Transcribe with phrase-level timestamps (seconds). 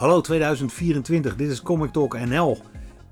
[0.00, 2.58] Hallo 2024, dit is Comic Talk NL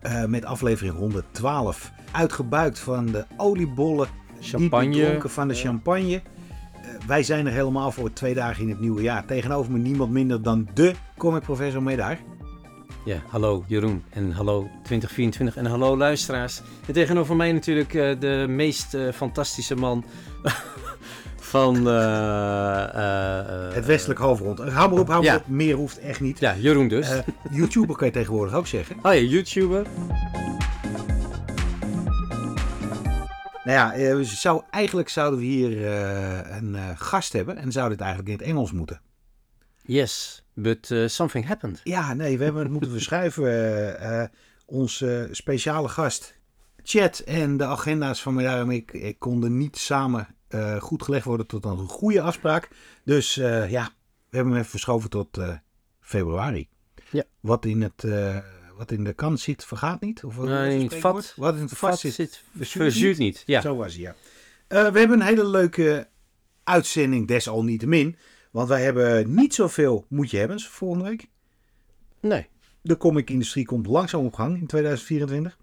[0.02, 1.92] uh, met aflevering 112.
[2.12, 4.08] Uitgebuikt van de oliebollen,
[4.40, 6.14] champagne, van de champagne.
[6.14, 9.24] Uh, wij zijn er helemaal voor twee dagen in het nieuwe jaar.
[9.24, 12.18] Tegenover me niemand minder dan de comic professor Medaar.
[13.04, 16.62] Ja, hallo Jeroen en hallo 2024 en hallo luisteraars.
[16.86, 20.04] En tegenover mij natuurlijk uh, de meest fantastische man
[21.48, 21.88] van...
[21.88, 24.58] Uh, het westelijk halfrond.
[24.58, 25.46] Hou maar op, hou maar op.
[25.46, 26.38] Meer hoeft echt niet.
[26.38, 27.08] Ja, Jeroen dus.
[27.50, 28.96] YouTuber kan je tegenwoordig ook zeggen.
[28.96, 29.86] Oh ja, YouTuber.
[33.64, 35.86] Nou ja, zou, eigenlijk zouden we hier
[36.50, 39.00] een gast hebben en zouden het eigenlijk in het Engels moeten.
[39.82, 41.80] Yes, but something happened.
[41.84, 44.30] Ja, nee, we hebben het moeten verschuiven.
[44.66, 46.34] onze speciale gast,
[46.82, 51.24] Chat en de agenda's van mij en ik, ik konden niet samen uh, goed gelegd
[51.24, 52.68] worden tot een goede afspraak.
[53.04, 53.84] Dus uh, ja,
[54.28, 55.56] we hebben hem even verschoven tot uh,
[56.00, 56.68] februari.
[57.10, 57.24] Ja.
[57.40, 58.06] Wat in, het,
[58.76, 60.24] wat in de kan zit, vergaat niet?
[60.24, 63.42] Of wat, nee, in het vat, wat in het vat, vat zit, zit verzuurt niet.
[63.46, 63.60] Ja.
[63.60, 64.14] Zo was hij, ja.
[64.68, 66.08] we hebben een hele leuke
[66.64, 68.16] uitzending, desalniettemin.
[68.50, 71.28] Want wij hebben niet zoveel moet je hebben volgende week.
[72.20, 72.46] Nee.
[72.80, 75.58] De comic-industrie komt langzaam op gang in 2024.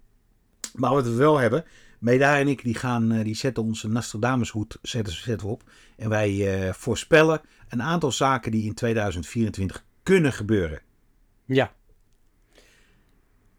[0.74, 1.66] Maar wat we wel hebben,
[2.06, 5.64] Meda en ik die gaan, eh, die zetten onze Nostradamus hoed zetten, zetten op.
[5.98, 10.82] En wij uh, voorspellen een aantal zaken die in 2024 kunnen gebeuren.
[11.46, 11.72] Ja.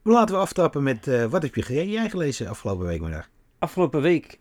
[0.03, 3.27] Laten we aftrappen met uh, wat heb je jij gelezen afgelopen week, Meda?
[3.59, 4.39] Afgelopen week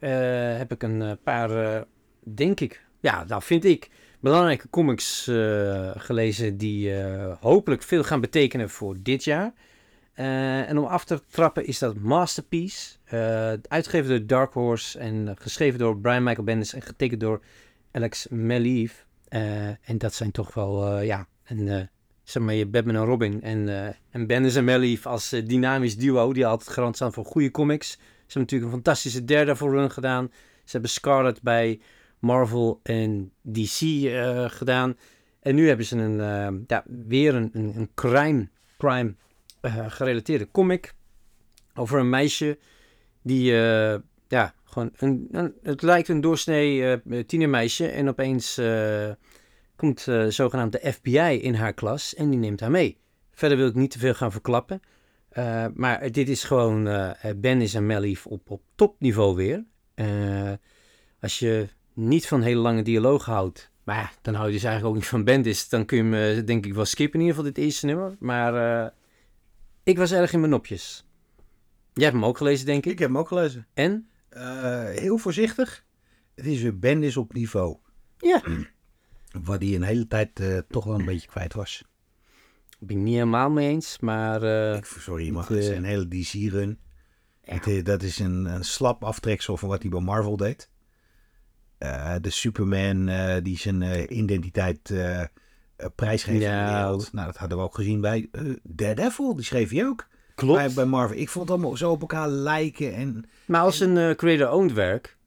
[0.58, 1.83] heb ik een paar,
[2.23, 3.89] denk ik, ja, nou vind ik,
[4.20, 5.23] belangrijke comics
[5.95, 6.94] gelezen die
[7.39, 9.53] hopelijk veel gaan betekenen voor dit jaar.
[10.14, 12.95] En om af te trappen is dat Masterpiece.
[13.14, 17.42] Uh, door Dark Horse en geschreven door Brian Michael Bendis en getekend door
[17.92, 18.94] Alex Maleev.
[19.30, 21.89] Uh, en dat zijn toch wel, ja, een,
[22.23, 23.42] zeg maar Batman en Robin.
[23.42, 27.92] En, en Bendis en Maleev als dynamisch duo, die altijd garant staan voor goede comics.
[27.92, 30.31] Ze hebben natuurlijk een fantastische derde voor run gedaan.
[30.64, 31.80] Ze hebben Scarlet bij
[32.20, 33.80] Marvel en DC
[34.52, 34.98] gedaan.
[35.39, 39.16] En nu hebben ze een, ja, weer een, een, een crime, crime
[39.87, 40.93] gerelateerde comic
[41.73, 42.58] over een meisje
[43.25, 43.95] die, uh,
[44.27, 48.61] ja, gewoon, een, een, het lijkt een doorsnee uh, tienermeisje en opeens
[49.75, 52.97] komt zogenaamd de FBI in haar klas en die neemt haar mee.
[53.31, 54.81] Verder wil ik niet te veel gaan verklappen,
[55.73, 56.89] maar dit is gewoon
[57.36, 59.63] Bendis en Mellief op, op topniveau weer.
[61.19, 64.95] als je niet van hele lange dialoog houdt, maar ja, dan hou je dus eigenlijk
[64.95, 65.69] ook niet van Bendis.
[65.69, 68.15] Dan kun je hem denk ik wel skippen in ieder geval dit eerste nummer.
[68.19, 68.93] Maar
[69.83, 71.05] ik was erg in mijn nopjes.
[71.95, 72.92] Jij hebt hem ook gelezen, denk ik?
[72.92, 73.67] Ik heb hem ook gelezen.
[73.73, 74.10] En?
[74.30, 75.86] Uh, heel voorzichtig.
[76.36, 77.78] Het is weer Bendis op niveau.
[78.17, 78.42] Ja.
[79.44, 81.84] Wat hij een hele tijd uh, toch wel een beetje kwijt was.
[82.80, 84.44] Ben ik niet helemaal mee eens, maar...
[84.44, 86.80] Uh, ik, sorry, maar het is een hele DC-run.
[87.44, 87.82] Ja.
[87.82, 90.70] Dat is een, een slap aftreksel van wat hij bij Marvel deed.
[92.22, 93.05] de Superman
[93.44, 94.94] die zijn identiteit
[95.95, 96.89] prijsgever ja.
[96.89, 98.30] Nou, dat hadden we ook gezien bij
[98.64, 99.36] Daredevil.
[99.36, 100.08] Die schreef je ook.
[100.36, 100.60] Klopt.
[100.60, 101.18] Bij, bij Marvel.
[101.18, 102.94] Ik vond het allemaal zo op elkaar lijken.
[102.94, 105.18] En, maar als een uh, creator-owned werk,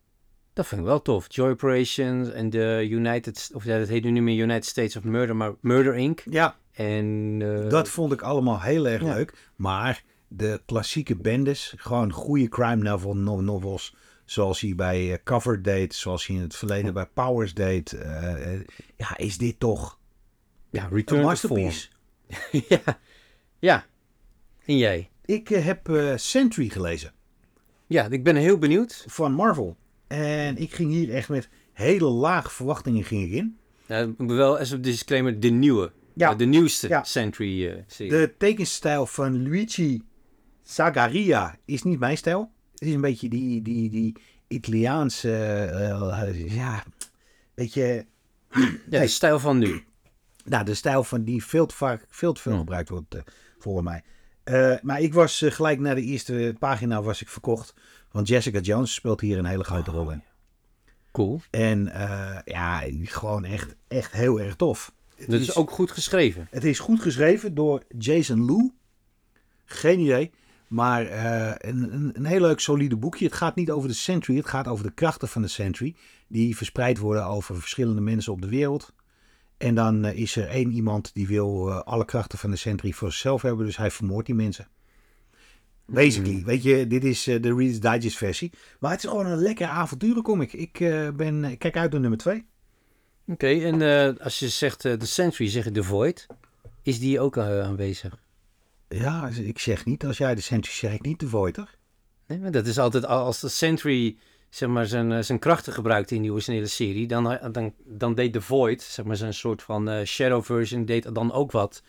[0.53, 1.27] dat vind ik wel tof.
[1.29, 3.51] Joy Operations en de United...
[3.55, 6.23] Of ja, dat heet nu niet meer United States of Murder, maar Murder Inc.
[6.31, 6.57] Ja.
[6.73, 7.39] En...
[7.69, 9.51] dat vond ik allemaal heel erg leuk.
[9.57, 13.95] Maar de klassieke bendes, gewoon goede crime novel, novels...
[14.25, 17.99] Zoals hij bij Cover deed, zoals hij in het verleden bij Powers deed.
[18.97, 19.99] ja, is dit toch
[20.71, 21.89] ja, Return masterpiece.
[22.69, 22.99] ja.
[23.59, 23.87] ja.
[24.69, 25.11] En jij?
[25.25, 27.13] Ik uh, heb uh, Sentry gelezen.
[27.87, 29.05] Ja, ik ben heel benieuwd.
[29.07, 29.77] Van Marvel.
[30.07, 33.59] En ik ging hier echt met hele lage verwachtingen ging ik in.
[33.87, 35.93] Ja, wel als een disclaimer, de nieuwe.
[36.15, 36.33] Ja.
[36.33, 37.05] Uh, de nieuwste ja.
[37.05, 38.11] Sentry-serie.
[38.11, 40.03] de tekenstijl van Luigi
[40.63, 42.53] Zagaria is niet mijn stijl.
[42.73, 44.17] Het is een beetje die, die, die
[44.49, 45.29] Italiaanse,
[46.49, 46.85] ja,
[47.55, 48.07] beetje...
[48.91, 49.85] Ja, de stijl van nu.
[50.45, 53.21] Nou, de stijl van die veel te vaak, veel te veel gebruikt wordt, uh,
[53.59, 54.03] volgens mij.
[54.49, 57.75] Uh, maar ik was uh, gelijk na de eerste pagina was ik verkocht.
[58.11, 60.23] Want Jessica Jones speelt hier een hele grote rol in.
[61.13, 61.41] Cool.
[61.51, 61.93] En
[62.45, 64.93] ja, gewoon echt, echt heel erg tof.
[65.17, 66.49] Het is, is, ook goed geschreven.
[66.51, 68.73] Het is goed geschreven door Jason Lou.
[69.65, 70.31] Geen idee.
[70.69, 71.01] Maar
[71.59, 73.25] een, een, een, heel leuk solide boekje.
[73.25, 74.37] Het gaat niet over de Sentry.
[74.37, 75.95] Het gaat over de krachten van de Sentry.
[76.29, 78.93] Die verspreid worden over verschillende mensen op de wereld.
[79.59, 82.93] En dan eh, is er één iemand die wil uh, alle krachten van de Sentry
[82.93, 83.67] voor zichzelf hebben.
[83.67, 84.69] Dus hij vermoordt die mensen.
[85.87, 86.45] Basically, mm.
[86.45, 88.53] weet je, dit is uh, de Reader's Digest versie.
[88.81, 90.53] Maar het is gewoon een lekker avonturencomic.
[90.53, 92.35] Ik, uh, ben, ik kijk uit naar nummer 2.
[92.35, 92.47] Oké,
[93.33, 96.27] okay, en als je zegt de Sentry, zeg je The Void.
[96.89, 98.19] Is die ook eh, aanwezig?
[98.89, 101.77] Ja, ik zeg niet, als jij de Sentry zeg ik niet de Void, toch?
[102.27, 105.73] Nee, maar dat is altijd al- als de Sentry zeg maar, zijn, eh, zijn krachten
[105.73, 109.35] gebruikte in die originele serie, dan, eh, dan, dan deed The Void, zeg maar, zijn
[109.35, 111.83] soort van eh, shadow version, deed dan ook wat.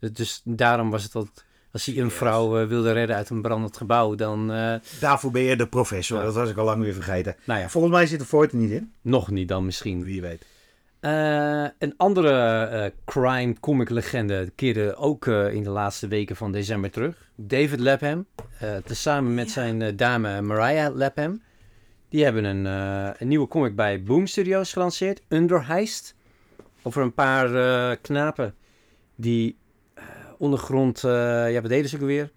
[0.00, 3.76] Dus, dus daarom was het dat als hij een vrouw wilde redden uit een brandend
[3.76, 6.24] gebouw, dan, eh, Daarvoor ben je de professor, Ja.
[6.24, 7.36] dat was ik al lang weer vergeten.
[7.44, 10.04] nou ja, Volgens mij zit de Void er niet in, nog niet dan misschien.
[10.04, 10.44] wie weet.
[11.00, 12.30] Eh, een andere
[12.64, 17.28] eh, crime comic legende keerde ook eh, in de laatste weken van december terug.
[17.34, 18.26] David Lapham,
[18.58, 21.42] eh tezamen met zijn eh, dame Mariah Lapham.
[22.14, 26.14] Die hebben een, eh, een nieuwe comic bij Boom Studios gelanceerd, Underheist.
[26.82, 28.54] Over een paar eh, knapen
[29.14, 29.56] die
[29.94, 30.04] eh,
[30.38, 32.30] ondergrond, ja wat deden ze ook weer?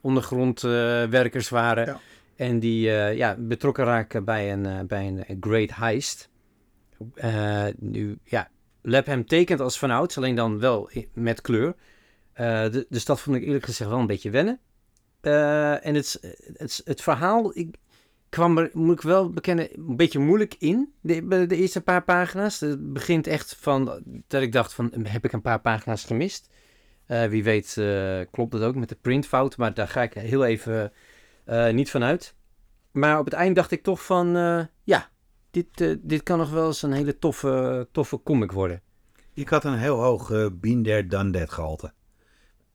[0.00, 1.86] Ondergrondwerkers waren.
[1.86, 2.00] Ja.
[2.36, 6.28] En die ja, betrokken raken bij een, bij een great heist.
[7.76, 8.48] Nu, ja,
[8.82, 11.74] Lapham tekent als vanouds, alleen dan wel met kleur.
[12.34, 14.60] De- dus dat vond ik eerlijk gezegd wel een beetje wennen.
[15.82, 17.76] En het, het, het verhaal ik,
[18.32, 20.92] kwam er, moet ik wel bekennen, een beetje moeilijk in.
[21.00, 22.60] De, de eerste paar pagina's.
[22.60, 26.50] Het begint echt van dat ik dacht van, heb ik een paar pagina's gemist?
[27.06, 30.44] Eh, wie weet eh, klopt het ook met de printfout, maar daar ga ik heel
[30.44, 30.92] even
[31.44, 32.34] eh, niet van uit.
[32.90, 34.28] Maar op het eind dacht ik toch van,
[34.84, 35.10] ja,
[35.50, 38.82] dit, dit kan nog wel eens een hele toffe, toffe comic worden.
[39.34, 40.26] Ik had een heel hoog
[40.60, 41.92] There, Done That gehalte.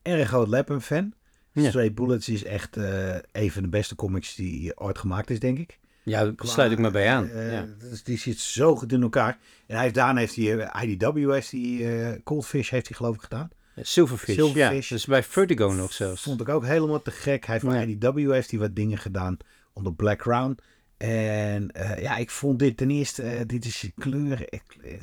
[0.02, 1.14] Erg groot Lapham fan.
[1.62, 1.70] Ja.
[1.70, 5.58] Straight Bullets is echt eh, een van de beste comics die ooit gemaakt is, denk
[5.58, 5.80] ik.
[6.04, 7.30] Ja, daar sluit ik me bij aan.
[7.30, 7.66] Eh, ja.
[7.92, 9.38] is- die zit zo goed in elkaar.
[9.66, 13.22] En hij heeft, daarna heeft hij eh, IDW, heeft eh, Coldfish heeft hij geloof ik
[13.22, 13.50] gedaan.
[13.82, 14.88] Silverfish, Silverfish.
[14.90, 14.96] ja.
[14.96, 16.22] Dus bij Vertigo nog zelfs.
[16.24, 17.46] Vond ik ook helemaal te gek.
[17.46, 17.80] Hij heeft Ja.
[17.82, 17.90] voor
[18.22, 19.38] IDW heeft hij wat dingen gedaan
[19.74, 20.58] onder Black Crown.
[20.98, 21.70] En
[22.00, 24.94] ja, ik vond dit ten eerste, dit is kleur, ik- eh,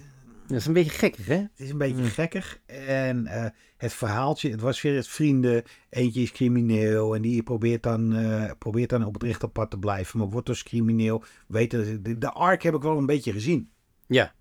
[0.46, 1.34] Dat is een beetje gekkig, hè?
[1.34, 2.08] het is een beetje Mm.
[2.08, 2.60] gekkig.
[2.66, 3.46] En eh,
[3.76, 5.62] het verhaaltje, het was weer het vrienden.
[5.90, 9.78] Eentje is crimineel en die probeert dan, eh, probeert dan op het rechte pad te
[9.78, 10.18] blijven.
[10.18, 11.24] Maar wordt dus crimineel.
[11.48, 13.70] Weet je, de, de arc heb ik wel een beetje gezien.
[14.06, 14.34] Ja.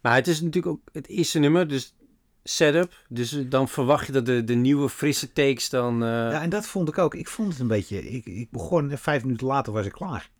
[0.00, 1.96] Maar het is natuurlijk ook het eerste nummer, dus
[2.42, 3.04] setup.
[3.08, 6.02] Dus dan verwacht je dat de, de nieuwe frisse takes dan...
[6.02, 7.14] eh, Ja, en dat vond ik ook.
[7.14, 10.30] Ik vond het een beetje, ik, ik begon en vijf minuten later was ik klaar.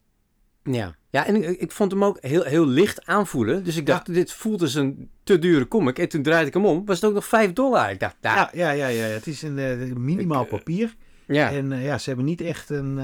[0.75, 3.65] Ja, ja en ik, ik vond hem ook heel, heel licht aanvoelen.
[3.65, 5.99] Dus ik dacht, dit voelt als een te dure comic.
[5.99, 7.91] En toen draaide ik hem om, was het ook nog 5 dollar.
[7.91, 9.05] Ik dacht, nou, Ja, ja, ja, ja.
[9.05, 10.95] Het is een eh, minimaal Ik, eh, papier.
[11.27, 11.51] ja.
[11.51, 12.97] En eh, ja, ze hebben niet echt een,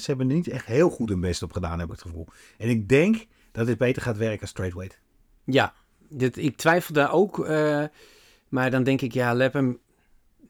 [0.00, 2.26] ze hebben er niet echt heel goed hun best op gedaan, heb ik het gevoel.
[2.58, 5.00] En ik denk dat dit beter gaat werken als straightweight.
[5.44, 5.74] Ja,
[6.08, 7.48] dit, ik twijfel daar ook.
[8.48, 9.78] maar dan denk ik, ja, Lapham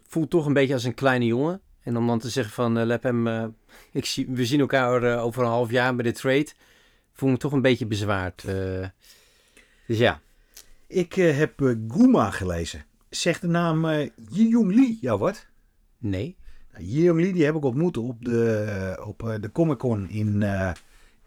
[0.07, 1.61] voelt toch een beetje als een kleine jongen.
[1.85, 3.45] En om dan te zeggen van eh Lapham, eh,
[3.93, 6.49] ik zie, we zien elkaar eh, over een half jaar bij de trade.
[7.13, 8.43] Voel me toch een beetje bezwaard.
[9.87, 10.21] dus ja,
[10.87, 12.85] Ik heb Guma gelezen.
[13.09, 15.47] Zegt de naam eh Yi-Young Lee jou wat?
[15.99, 16.37] nee.
[16.73, 20.45] Nou, Yi-Young Lee die heb ik ontmoet op de, op, de Comic Con in,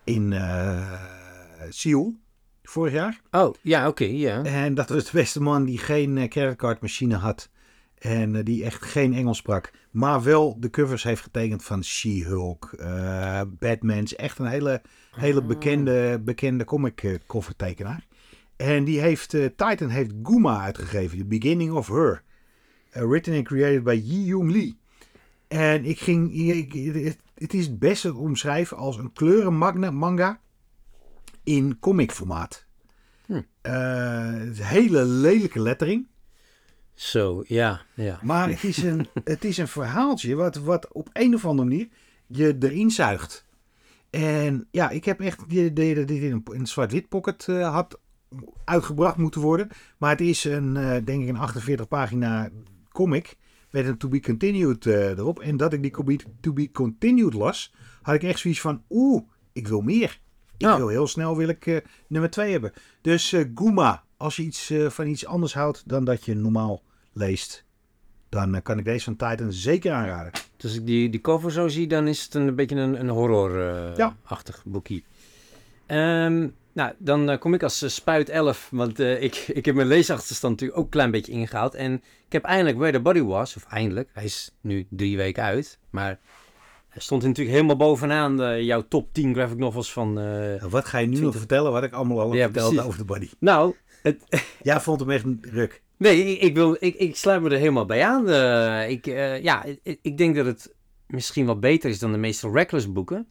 [0.03, 0.35] in
[1.69, 2.15] Seoul
[2.63, 3.21] vorig jaar.
[3.31, 4.43] Oh, ja, oké, ja.
[4.43, 7.49] En dat was de beste man die geen creditcardmachine had.
[7.97, 9.71] En die echt geen Engels sprak.
[9.97, 13.97] Maar wel de covers heeft getekend van She-Hulk, eh Batman.
[14.03, 15.47] Is echt een hele, hele Ah.
[15.47, 18.05] bekende, bekende comic eh, covertekenaar.
[18.55, 21.17] En die heeft, eh, Titan heeft Guma uitgegeven.
[21.17, 22.23] The Beginning of Her.
[22.91, 24.77] Written and created by Yi Young Lee.
[25.47, 26.73] En ik ging, ik-
[27.35, 30.39] het, is het beste te omschrijven als een kleuren magna- manga
[31.43, 32.65] in comic formaat.
[33.25, 33.41] Hm.
[34.63, 36.07] Hele lelijke lettering.
[36.97, 38.19] Zo, ja, ja.
[38.23, 41.87] Maar het is een, het is een verhaaltje wat, wat op een of andere manier
[42.27, 43.45] je erin zuigt.
[44.09, 45.79] En ja, ik heb echt dit
[46.11, 47.99] in een, zwart-wit pocket eh, had
[48.63, 49.67] uitgebracht moeten worden.
[49.97, 52.49] Maar het is een, eh, denk ik, een 48 pagina
[52.91, 53.35] comic
[53.71, 55.39] met een to be continued eh, erop.
[55.39, 59.23] En dat ik die to be, continued las, had ik echt zoiets van, oeh,
[59.53, 60.19] ik wil meer.
[60.57, 60.75] Ik Oh.
[60.75, 62.73] wil heel snel wil ik nummer 2 hebben.
[63.01, 66.85] Dus Guma, als je iets, van iets anders houdt dan dat je normaal
[67.17, 67.63] leest,
[68.29, 70.31] dan eh, kan ik deze van Titan zeker aanraden.
[70.31, 73.05] Dus als ik die, die cover zo zie, dan is het een, beetje een, een
[73.05, 73.11] Ja.
[73.11, 75.01] horror-achtig boekje.
[75.85, 79.75] Ehm, nou, dan eh, kom ik als eh, spuit 11, want eh, ik, ik heb
[79.75, 81.73] mijn leesachterstand natuurlijk ook een klein beetje ingehaald.
[81.75, 81.93] En
[82.25, 85.79] ik heb eindelijk Where the Body Was, of eindelijk, hij is nu drie weken uit,
[85.89, 86.19] maar
[86.89, 90.19] hij stond natuurlijk helemaal bovenaan eh, jouw top 10 graphic novels van...
[90.19, 92.67] eh, Nou, wat ga je nu nog vertellen wat ik allemaal al heb Ja, verteld
[92.69, 92.85] precies.
[92.87, 93.29] over de body?
[93.39, 94.23] Nou, het,
[94.61, 95.81] Jij vond hem echt een ruk.
[95.97, 98.29] Nee, ik, wil, ik, ik sluit me er helemaal bij aan.
[98.29, 100.73] Eh, ik, eh, ja, ik, ik denk dat het
[101.07, 103.25] misschien wel beter is dan de meeste Reckless boeken.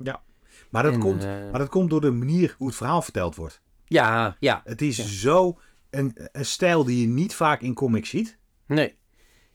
[0.71, 3.37] Maar dat, En, komt, eh, maar dat komt door de manier hoe het verhaal verteld
[3.37, 3.61] wordt.
[3.85, 5.05] Ja, ja, Het is Ja.
[5.05, 5.59] zo
[5.91, 8.39] een, een stijl die je niet vaak in comics ziet.
[8.67, 8.95] nee.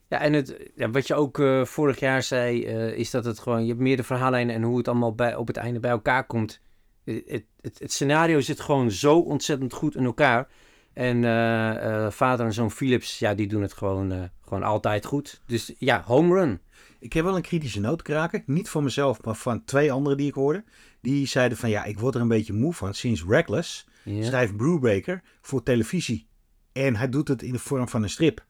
[0.08, 2.66] Ja, en het, ja, wat je ook vorig jaar zei,
[2.96, 5.58] is dat het gewoon, je hebt meerdere verhaallijnen en hoe het allemaal bij, op het
[5.58, 6.62] einde bij elkaar komt.
[7.04, 10.48] Het, het, het, het scenario zit gewoon zo ontzettend goed in elkaar.
[10.94, 15.06] En eh, eh, vader en zoon Philips, ja, die doen het gewoon, eh, gewoon altijd
[15.06, 15.42] goed.
[15.46, 16.60] Dus ja, home run.
[17.00, 18.44] Ik heb wel een kritische noot kraken.
[18.46, 20.64] Niet van mezelf, maar van twee anderen die ik hoorde.
[21.02, 22.94] Die zeiden van ja, ik word er een beetje moe van.
[22.94, 23.88] Sinds Reckless
[24.20, 26.28] schrijft Brubaker voor televisie.
[26.72, 28.46] En hij doet het in de vorm van een strip.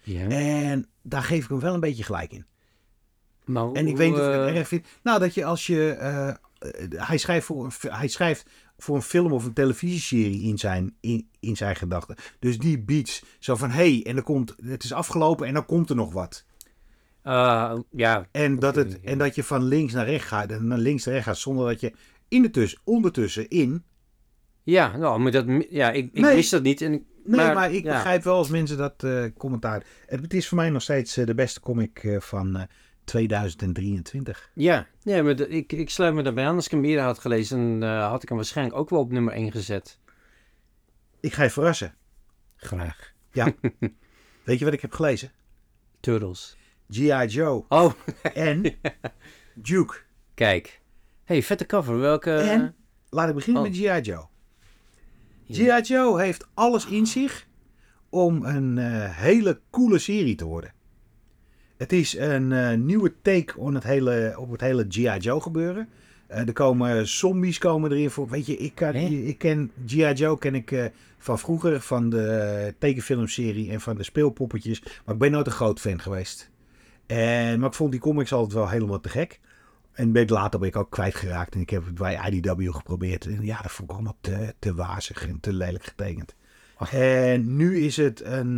[0.00, 0.28] ja.
[0.28, 2.46] En daar geef ik hem wel een beetje gelijk in.
[3.44, 4.86] Maar En ik weet niet of ik het erg vind.
[5.02, 5.96] Nou, dat je als je.
[6.60, 11.28] Eh, hij, schrijft voor hij schrijft voor een film of een televisieserie in zijn, in,
[11.40, 12.16] in zijn gedachten.
[12.38, 14.54] Dus die beats zo van: hé, hey, en dan komt.
[14.64, 16.44] Het is afgelopen en dan komt er nog wat.
[17.22, 20.50] eh, ja, En dat, het, en dat je van links naar rechts gaat.
[20.50, 21.92] En naar links naar rechts gaat zonder dat je
[22.28, 23.84] in de tussen, ondertussen in.
[24.62, 26.34] ja, nou, maar dat, ja, ik, ik Nee.
[26.34, 26.80] wist dat niet.
[26.80, 27.92] En, ik- Nee, maar, ik ja.
[27.94, 29.84] begrijp wel als mensen dat eh, commentaar.
[30.06, 32.66] Het, is voor mij nog steeds de beste comic van
[33.04, 34.50] 2023.
[34.54, 36.54] Ja, nee, maar ik, ik sluit me daarbij aan.
[36.54, 39.10] Als ik hem eerder had gelezen, dan eh, had ik hem waarschijnlijk ook wel op
[39.12, 39.98] nummer 1 gezet.
[41.20, 41.94] Ik ga je verrassen.
[42.56, 43.12] Graag.
[44.44, 45.32] Weet je wat ik heb gelezen?
[46.00, 46.56] Turtles.
[46.90, 47.26] G.I.
[47.26, 47.92] Joe Oh,
[48.34, 48.62] en
[49.54, 49.94] Duke.
[50.34, 50.80] kijk.
[51.24, 51.98] hey, vette cover.
[51.98, 52.32] Welke...
[52.34, 52.74] En?
[53.10, 53.68] Laat ik beginnen Oh.
[53.68, 54.00] met G.I.
[54.10, 54.26] Joe.
[55.44, 55.78] Ja.
[55.80, 55.92] G.I.
[55.92, 57.46] Joe heeft alles in zich
[58.08, 60.72] om een eh, hele coole serie te worden.
[61.80, 65.16] Het is een eh, nieuwe take on het hele, op het hele G.I.
[65.18, 65.88] Joe gebeuren.
[66.26, 68.28] Eh, er komen zombies komen erin voor.
[68.28, 70.12] Weet je, ik, kan, ik ken G.I.
[70.12, 70.84] Joe ken ik eh,
[71.18, 74.82] van vroeger, van de tekenfilmserie en van de speelpoppetjes.
[75.04, 76.50] Maar ik ben nooit een groot fan geweest.
[77.06, 79.40] En, maar ik vond die comics altijd wel helemaal te gek.
[79.92, 81.54] En ben ik later ben ik ook kwijtgeraakt.
[81.54, 83.26] En ik heb het bij IDW geprobeerd.
[83.26, 86.34] En ja, dat vond ik allemaal te, te wazig en te lelijk getekend.
[86.76, 86.92] Ach.
[86.92, 88.56] En nu is het een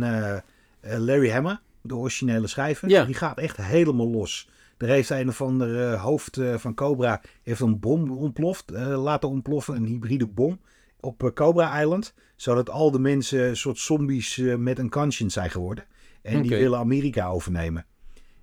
[0.81, 2.89] Larry Hammer, de originele schrijver.
[2.89, 3.05] Ja.
[3.05, 4.49] Die gaat echt helemaal los.
[4.77, 9.03] Er heeft een of ander eh, hoofd eh, van Cobra heeft een bom ontploft, eh,
[9.03, 10.59] laten ontploffen, een hybride bom
[10.99, 12.13] op Cobra Island.
[12.35, 15.85] Zodat al de mensen een soort zombies met een conscience zijn geworden.
[16.21, 17.85] En die willen Amerika overnemen.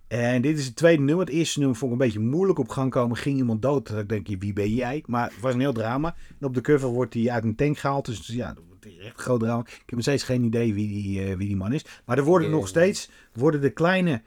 [0.09, 1.27] En dit is het tweede nummer.
[1.27, 3.17] Het eerste nummer vond ik een beetje moeilijk op gang komen.
[3.17, 3.89] Ging iemand dood?
[3.89, 5.03] Dan denk je, wie ben jij?
[5.07, 6.15] Maar het was een heel drama.
[6.41, 8.07] En op de cover wordt hij uit een tank gehaald.
[8.07, 9.61] Dus ja, echt een groot drama.
[9.61, 11.85] Ik heb nog steeds geen idee wie die, eh, wie die man is.
[12.05, 14.23] Maar er worden nog steeds worden de kleine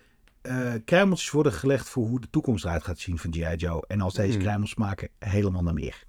[0.85, 3.55] kruimeltjes worden gelegd voor hoe de toekomst eruit gaat zien van G.I.
[3.55, 3.83] Joe.
[3.87, 6.03] En als deze kruimels maken helemaal naar meer.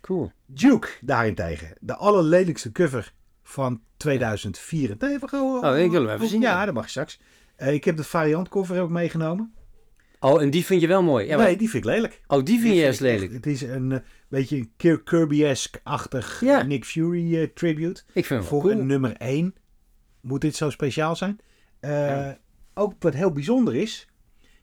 [0.00, 0.32] Cool.
[0.46, 1.68] Duke daarentegen.
[1.80, 3.12] De allerlelijkste cover
[3.42, 4.94] van 2004.
[4.98, 6.40] Nee, we gaan- Oh, ik wil hem even zien.
[6.40, 7.20] Ja, dat mag je straks.
[7.56, 9.52] Eh, ik heb de variant cover ook meegenomen.
[10.20, 11.26] Oh, en die vind je wel mooi.
[11.26, 12.20] Ja, maar- nee, die vind ik lelijk.
[12.26, 13.32] Oh, die vind je juist lelijk.
[13.32, 14.68] Het is een beetje
[15.04, 16.62] Kirby-esque-achtig Ja.
[16.62, 18.02] Nick Fury eh, tribute.
[18.12, 18.72] Ik vind Voor cool.
[18.72, 19.54] een nummer 1
[20.20, 21.38] moet dit zo speciaal zijn.
[21.80, 22.38] Eh, Ja.
[22.74, 24.08] Ook wat heel bijzonder is.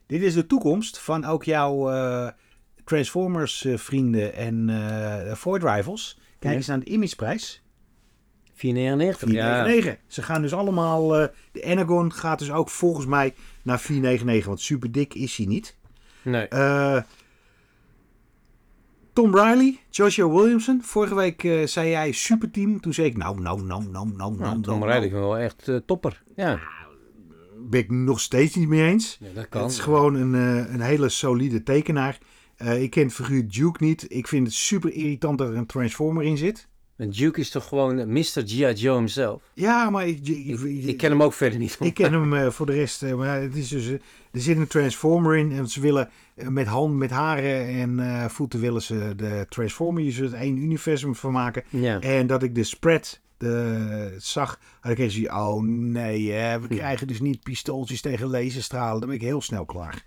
[0.06, 2.28] Dit is de toekomst van ook jouw eh,
[2.84, 6.20] Transformers vrienden en eh Ford Rivals.
[6.40, 6.58] Kijk Ja.
[6.58, 7.62] eens naar de imageprijs.
[8.54, 9.32] 4,99.
[9.32, 9.64] Ja.
[9.64, 9.98] 499.
[10.08, 11.08] Ze gaan dus allemaal...
[11.10, 13.34] de Energon gaat dus ook volgens mij
[13.64, 14.46] naar 499.
[14.48, 15.76] Want super dik is hij niet.
[16.24, 16.48] Nee.
[19.18, 20.82] Eh, Tom Riley, Joshua Williamson.
[20.84, 22.82] Vorige week eh, zei jij superteam.
[22.82, 25.20] Toen zei ik nou, nou, nou, nou, nou, nou, Nou, Tom nou, Riley vind ik
[25.20, 26.24] wel echt eh, topper.
[26.36, 26.60] Ja.
[27.70, 29.18] Ben ik nog steeds niet mee eens.
[29.20, 29.62] ja, dat kan.
[29.62, 32.18] Het is gewoon een, eh, een hele solide tekenaar.
[32.56, 34.06] Eh, ik ken het figuur Duke niet.
[34.08, 36.68] Ik vind het super irritant dat er een Transformer in zit.
[36.98, 38.22] Duke is toch gewoon Mr.
[38.46, 38.74] G.I.
[38.74, 39.42] Joe himself.
[39.54, 41.78] Ja, maar ik, ik, Ik, ik ken hem ook verder niet.
[41.80, 43.04] ik ken hem eh, voor de rest.
[43.04, 43.94] eh, maar het is dus, eh,
[44.32, 45.52] er zit een Transformer in.
[45.52, 46.10] En ze willen
[46.50, 50.04] met handen, met haren en voeten willen ze de Transformer.
[50.04, 51.64] Je zult één universum van maken.
[51.70, 52.00] Ja.
[52.00, 57.08] En dat ik de spread de, zag, had ik eens oh nee, hè, we krijgen
[57.08, 59.00] dus niet pistooltjes tegen laserstralen.
[59.00, 60.04] Dan ben ik heel snel klaar.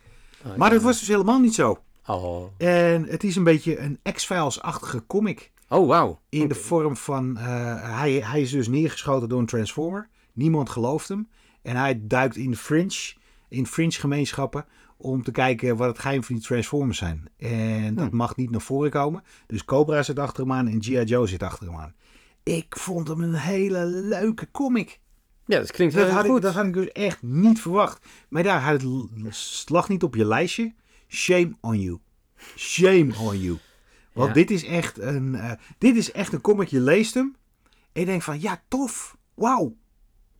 [0.47, 0.75] Oh, Maar ja.
[0.75, 1.79] dat was dus helemaal niet zo.
[2.07, 5.51] Oh, En het is een beetje een X-Files-achtige comic.
[5.71, 6.21] Oh wauw.
[6.29, 7.45] In de vorm van, eh,
[7.99, 10.09] hij, hij is dus neergeschoten door een Transformer.
[10.33, 11.29] Niemand gelooft hem.
[11.63, 13.15] En hij duikt in fringe,
[13.49, 14.65] in fringe gemeenschappen
[14.97, 17.29] om te kijken wat het geheim van die Transformers zijn.
[17.37, 18.17] En dat Hm.
[18.17, 19.23] mag niet naar voren komen.
[19.47, 21.03] Dus Cobra zit achter hem aan en G.I.
[21.05, 21.95] Joe zit achter hem aan.
[22.43, 25.01] Ik vond hem een hele leuke comic.
[25.45, 26.43] Ja, dat klinkt Dat heel ik, goed.
[26.43, 28.07] dat had ik dus echt niet verwacht.
[28.29, 30.75] Maar daar had het slag niet op je lijstje.
[31.09, 31.99] Shame on you.
[32.57, 33.59] Shame on you.
[34.13, 34.35] Want Ja.
[34.35, 36.69] dit is echt een, eh, dit is echt een comic.
[36.69, 37.37] Je leest hem
[37.93, 39.17] en je denkt van ja, tof.
[39.35, 39.77] Wauw.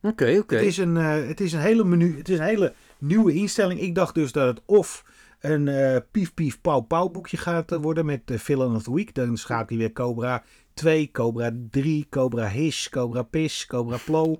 [0.01, 0.55] Oké, oké.
[0.55, 2.17] Het, is een, eh, het is een hele menu.
[2.17, 3.79] Het is een hele nieuwe instelling.
[3.79, 5.05] Ik dacht dus dat het of
[5.39, 9.13] een eh, pief pief pauw pauw boekje gaat worden met de Villain of the Week.
[9.15, 14.39] Dan schakelt hij weer Cobra 2, Cobra 3, Cobra Hiss, Cobra Piss, Cobra Plo.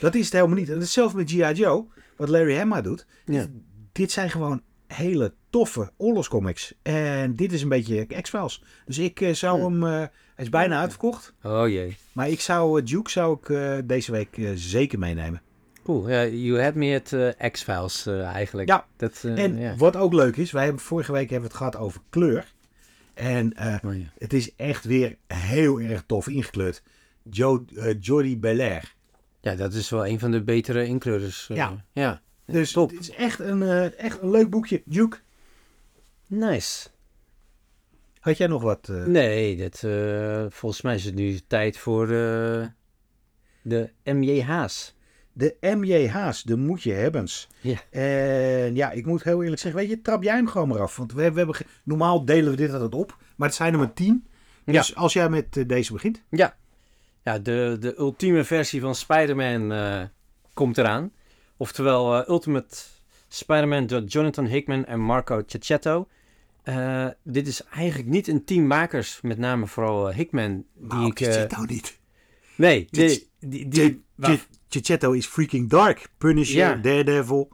[0.00, 0.70] Dat is het helemaal niet.
[0.70, 1.52] En hetzelfde met G.I.
[1.52, 1.86] Joe.
[2.16, 3.06] wat Larry Hama doet.
[3.24, 3.46] Ja.
[3.92, 6.74] Dit zijn gewoon hele toffe oorlogscomics.
[6.82, 8.62] En dit is een beetje X-Files.
[8.86, 9.64] Dus ik eh, zou Ja.
[9.64, 9.84] hem...
[9.84, 9.90] eh,
[10.34, 11.34] hij is bijna uitverkocht.
[11.42, 11.96] Oh jee.
[12.12, 13.56] Maar ik zou eh, Duke zou ik
[13.88, 15.42] deze week zeker meenemen.
[15.84, 16.08] Cool.
[16.08, 18.68] Ja, you had me at eh, X-Files eigenlijk.
[18.68, 18.86] Ja.
[18.96, 22.00] Dat, En wat ook leuk is, wij hebben vorige week hebben we het gehad over
[22.10, 22.52] kleur.
[23.14, 23.52] En
[23.84, 24.12] Oh, ja.
[24.18, 26.82] het is echt weer heel erg tof ingekleurd.
[27.30, 27.64] Jo
[28.00, 28.94] Jody Belair.
[29.40, 31.46] ja, dat is wel een van de betere inkleurders.
[31.54, 31.84] Ja.
[31.92, 32.20] ja.
[32.46, 32.90] Dus Top.
[32.90, 33.62] het is echt een,
[33.96, 34.82] echt een leuk boekje.
[34.84, 35.16] Duke,
[36.26, 36.88] Nice.
[38.20, 38.88] had jij nog wat?
[38.88, 39.04] eh?
[39.04, 42.66] Nee, dat, eh, volgens mij is het nu tijd voor eh,
[43.62, 44.94] de MJH's.
[45.32, 47.48] De MJH's, de moet je hebbens.
[47.60, 47.76] Ja.
[47.90, 50.96] En ja, ik moet heel eerlijk zeggen, weet je, trap jij hem gewoon maar af.
[50.96, 53.92] Want we, we hebben, normaal delen we dit altijd op, maar het zijn er maar
[53.92, 54.26] tien.
[54.64, 56.22] Dus als jij met deze begint.
[56.30, 56.56] Ja,
[57.22, 60.10] ja de, de ultieme versie van Spider-Man
[60.54, 61.12] komt eraan.
[61.56, 62.76] Oftewel Ultimate
[63.28, 66.08] Spider-Man door Jonathan Hickman en Marco Cicchetto.
[66.66, 70.64] Eh, dit is eigenlijk niet een team makers, met name vooral eh, Hickman.
[70.74, 71.98] Die Nou, ik, eh, Chichetto niet.
[72.56, 76.08] nee, die, die, die, Ch- Chichetto is freaking dark.
[76.18, 76.74] Punisher, Ja.
[76.74, 77.48] Daredevil.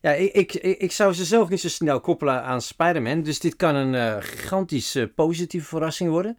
[0.00, 3.22] Ja, ik, ik, ik zou ze zelf niet zo snel koppelen aan Spider-Man.
[3.22, 6.38] Dus dit kan een eh gigantisch eh, positieve verrassing worden.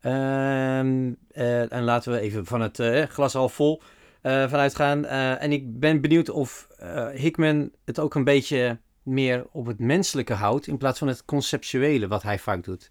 [0.00, 3.82] Ehm, eh, en laten we even van het glas al vol
[4.22, 5.04] vanuit gaan.
[5.38, 6.68] En ik ben benieuwd of
[7.14, 8.78] Hickman het ook een beetje
[9.08, 10.66] meer op het menselijke houdt.
[10.66, 12.90] In plaats van het conceptuele wat hij vaak doet.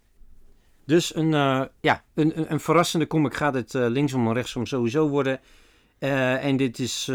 [0.88, 4.66] Dus een, eh, ja, een, een, een verrassende comic gaat het eh, linksom en rechtsom
[4.66, 5.40] sowieso worden.
[5.98, 7.06] Eh, en dit is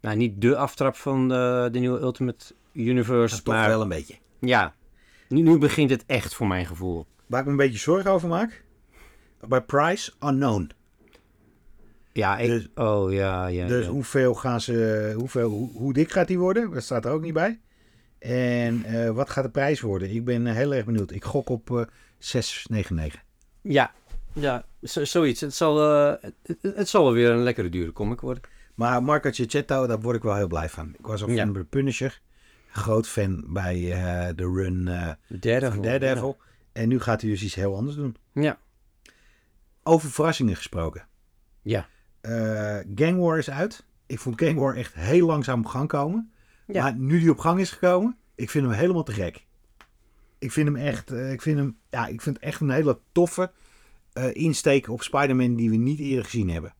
[0.00, 3.20] nou, niet de aftrap van de nieuwe Ultimate Universe.
[3.20, 4.16] Dat is toch maar wel een beetje.
[4.38, 4.74] ja,
[5.28, 7.06] nu, nu begint het echt voor mijn gevoel.
[7.26, 8.64] Waar ik me een beetje zorgen over maak.
[9.48, 10.70] Bij Price, unknown.
[12.12, 13.66] Ja, ik, Dus- oh ja, ja.
[13.66, 13.90] Dus ja.
[13.90, 16.70] hoeveel gaan ze, hoeveel, hoe, hoe dik gaat die worden?
[16.70, 17.60] Dat staat er ook niet bij.
[18.22, 20.10] En eh, wat gaat de prijs worden?
[20.14, 21.10] Ik ben eh, heel erg benieuwd.
[21.10, 21.84] Ik gok op eh
[22.18, 23.20] 6,99.
[23.60, 23.92] ja,
[24.32, 25.40] ja zo- zoiets.
[25.40, 26.30] Het zal, eh,
[26.74, 28.42] het, zal wel weer een lekkere dure comic worden.
[28.74, 30.94] Maar Marco Cicchetto, daar word ik wel heel blij van.
[30.98, 31.44] Ik was al Ja.
[31.44, 32.20] van de Punisher.
[32.70, 35.82] Groot fan bij eh, de run eh, Daredevil.
[35.82, 36.36] Daredevil.
[36.72, 38.16] En nu gaat hij dus iets heel anders doen.
[38.32, 38.58] Ja.
[39.82, 41.06] Over verrassingen gesproken.
[41.62, 41.86] Ja.
[42.20, 43.84] Eh, Gang War is uit.
[44.06, 46.32] Ik vond Gang War echt heel langzaam op gang komen.
[46.66, 49.46] Maar nu die op gang is gekomen, ik vind hem helemaal te gek.
[50.38, 53.52] Ik vind hem echt, eh, ik vind hem, ja, ik vind echt een hele toffe
[54.12, 56.74] eh, insteek op Spider-Man die we niet eerder gezien hebben.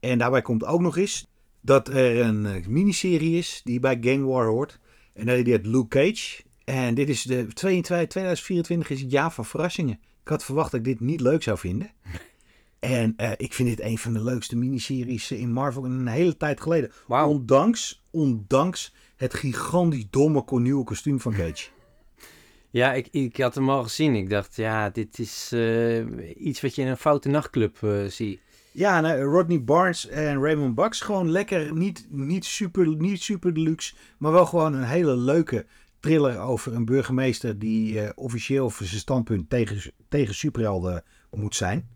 [0.00, 1.26] En daarbij komt ook nog eens
[1.60, 4.78] dat er een eh, miniserie is die bij Gang War hoort.
[5.12, 6.42] En dat heet Luke Cage.
[6.64, 9.98] En dit is de 22 2024 is het jaar van verrassingen.
[10.22, 11.90] Ik had verwacht dat ik dit niet leuk zou vinden.
[12.84, 16.36] En eh, ik vind dit een van de leukste miniseries in Marvel in een hele
[16.36, 16.92] tijd geleden.
[17.08, 21.68] Ondanks, ondanks het gigantisch domme nieuwe kostuum van Cage.
[22.70, 24.14] Ja, ik, ik had hem al gezien.
[24.14, 28.40] Ik dacht, ja, dit is eh, iets wat je in een foute nachtclub eh ziet.
[28.72, 31.00] Ja, nou, Rodney Barnes en Raymond Bucks.
[31.00, 35.66] Gewoon lekker, niet, niet, super, niet super deluxe, maar wel gewoon een hele leuke
[36.00, 41.93] thriller over een burgemeester die eh, officieel voor zijn standpunt tegen, tegen superhelden moet zijn.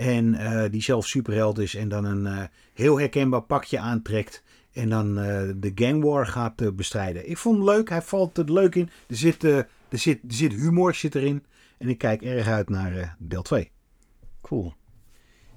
[0.00, 4.42] En eh, die zelf superheld is en dan een eh, heel herkenbaar pakje aantrekt.
[4.72, 7.30] En dan eh, de gang war gaat bestrijden.
[7.30, 7.88] Ik vond hem leuk.
[7.88, 8.90] Hij valt er leuk in.
[9.08, 11.44] Er zit, er zit, er zit humor zit erin.
[11.78, 13.70] En ik kijk erg uit naar deel 2.
[14.40, 14.74] Cool.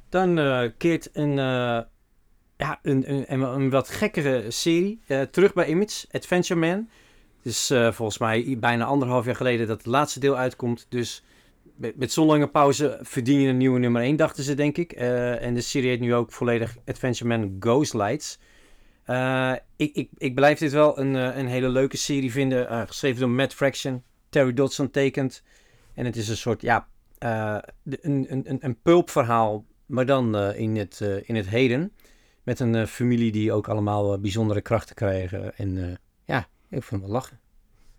[0.09, 0.35] Dan
[0.77, 5.01] keert een, ja, een, een, een, wat gekkere serie
[5.31, 6.89] terug bij Image, Adventure Man.
[7.37, 10.85] Het is volgens mij bijna anderhalf jaar geleden dat het laatste deel uitkomt.
[10.89, 11.23] Dus
[11.95, 14.91] met, zo'n lange pauze verdien je een nieuwe nummer 1, dachten ze, denk ik.
[14.91, 18.39] Eh, en de serie heet nu ook volledig Adventure Man Ghost Lights.
[19.03, 22.87] Eh, ik, ik, ik blijf dit wel een, eh, een hele leuke serie vinden.
[22.87, 25.43] geschreven door Matt Fraction, Terry Dodson tekent.
[25.93, 26.87] En het is een soort, ja,
[27.19, 31.91] een, een, een, pulpverhaal, maar dan in, het, in het heden.
[32.43, 35.57] Met een familie die ook allemaal bijzondere krachten krijgen.
[35.57, 37.42] En ja, ik het wel lachen.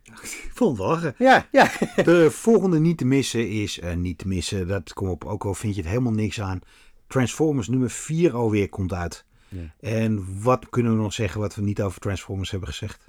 [0.04, 1.14] Ik vond wel lachen.
[1.18, 1.70] Ja, ja.
[2.04, 4.68] De volgende niet te missen is eh, niet te missen.
[4.68, 6.60] Dat komt op, ook al vind je het helemaal niks aan.
[7.06, 9.24] Transformers nummer 4 alweer komt uit.
[9.48, 9.74] Ja.
[9.80, 13.08] En wat kunnen we nog zeggen wat we niet over Transformers hebben gezegd?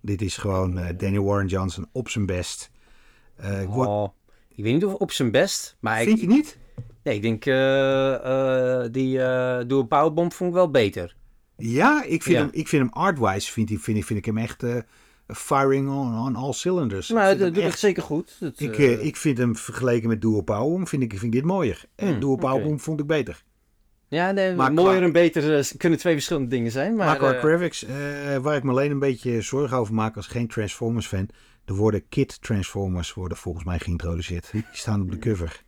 [0.00, 2.70] Dit is gewoon eh, Daniel Warren Johnson op zijn best.
[3.36, 4.08] Eh, ik Oh,
[4.54, 6.58] ik weet niet of op zijn best, maar ik, vind je niet?
[7.02, 8.14] nee, ik denk eh,
[8.84, 11.16] eh, die eh Doe een Powerbomb vond ik wel beter.
[11.56, 12.40] Ja, ik vind, Ja.
[12.42, 14.76] Hem, ik vind hem artwise vind, ik- vind, ik- vind ik hem echt eh,
[15.34, 17.10] firing on, on all cylinders.
[17.10, 18.36] Maar dat doet het echt- zeker goed.
[18.40, 21.32] Dat, ik, eh, eh, ik vind hem vergeleken met Duo Powerbomb vind ik, vind ik
[21.32, 21.84] dit mooier.
[21.94, 22.36] En Hmm, Duo.
[22.36, 23.44] Powerbomb vond ik beter.
[24.08, 26.96] Ja, nee, Maar mooier qua- en beter eh, kunnen twee verschillende dingen zijn.
[26.96, 30.16] Maar, Maar qua eh, graphics, eh, waar ik me alleen een beetje zorgen over maak
[30.16, 31.28] als geen Transformers fan.
[31.64, 34.48] Er worden kit Transformers worden volgens mij geïntroduceerd.
[34.52, 35.64] Die staan op de cover.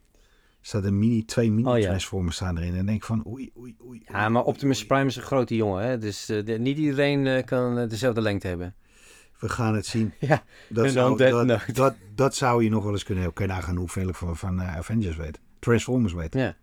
[0.61, 1.97] Er staat een mini, twee mini Oh ja.
[2.29, 2.69] Staan erin.
[2.69, 4.01] En dan denk ik van oei, oei, oei.
[4.11, 4.87] ja, maar Optimus oei.
[4.87, 5.97] Prime is een grote jongen, hè?
[5.97, 8.75] dus eh, de- niet iedereen eh, kan eh, dezelfde lengte hebben.
[9.39, 10.13] We gaan het zien.
[10.19, 13.43] Ja, Dat, en zou, dat, dat, dat zou je nog wel eens kunnen hebben.
[13.43, 15.39] Kun je nagaan hoeveel ik van, van eh, Avengers weet.
[15.59, 16.33] Transformers weet.
[16.33, 16.55] Ja.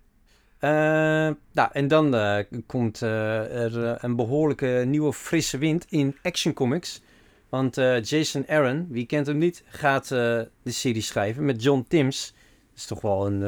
[0.59, 7.03] Eh, nou, en dan eh, komt er een behoorlijke nieuwe frisse wind in Action Comics.
[7.49, 12.35] Want Jason Aaron, wie kent hem niet, gaat de serie schrijven met John Timms.
[12.69, 13.41] Dat is toch wel een,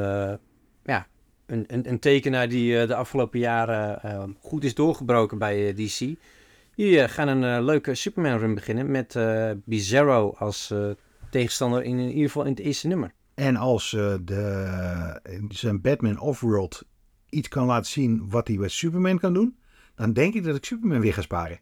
[0.85, 1.07] ja,
[1.47, 6.17] een, een, een tekenaar die de afgelopen jaren goed is doorgebroken bij DC.
[6.79, 10.75] Die eh, gaan een eh, leuke Superman run beginnen met eh, Bizarro als
[11.31, 13.13] tegenstander in, in ieder geval in het eerste nummer.
[13.35, 13.91] En als
[14.25, 16.83] de, zijn Batman Offworld
[17.29, 19.59] iets kan laten zien wat hij bij Superman kan doen.
[19.95, 21.61] Dan denk ik dat ik Superman weer ga sparen.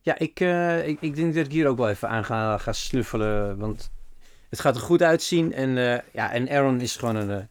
[0.00, 0.40] Ja, ik,
[0.86, 3.58] ik, ik denk dat ik hier ook wel even aan ga, ga snuffelen.
[3.58, 3.90] Want
[4.48, 5.52] het gaat er goed uitzien.
[5.52, 7.48] En, ja, en Aaron is gewoon een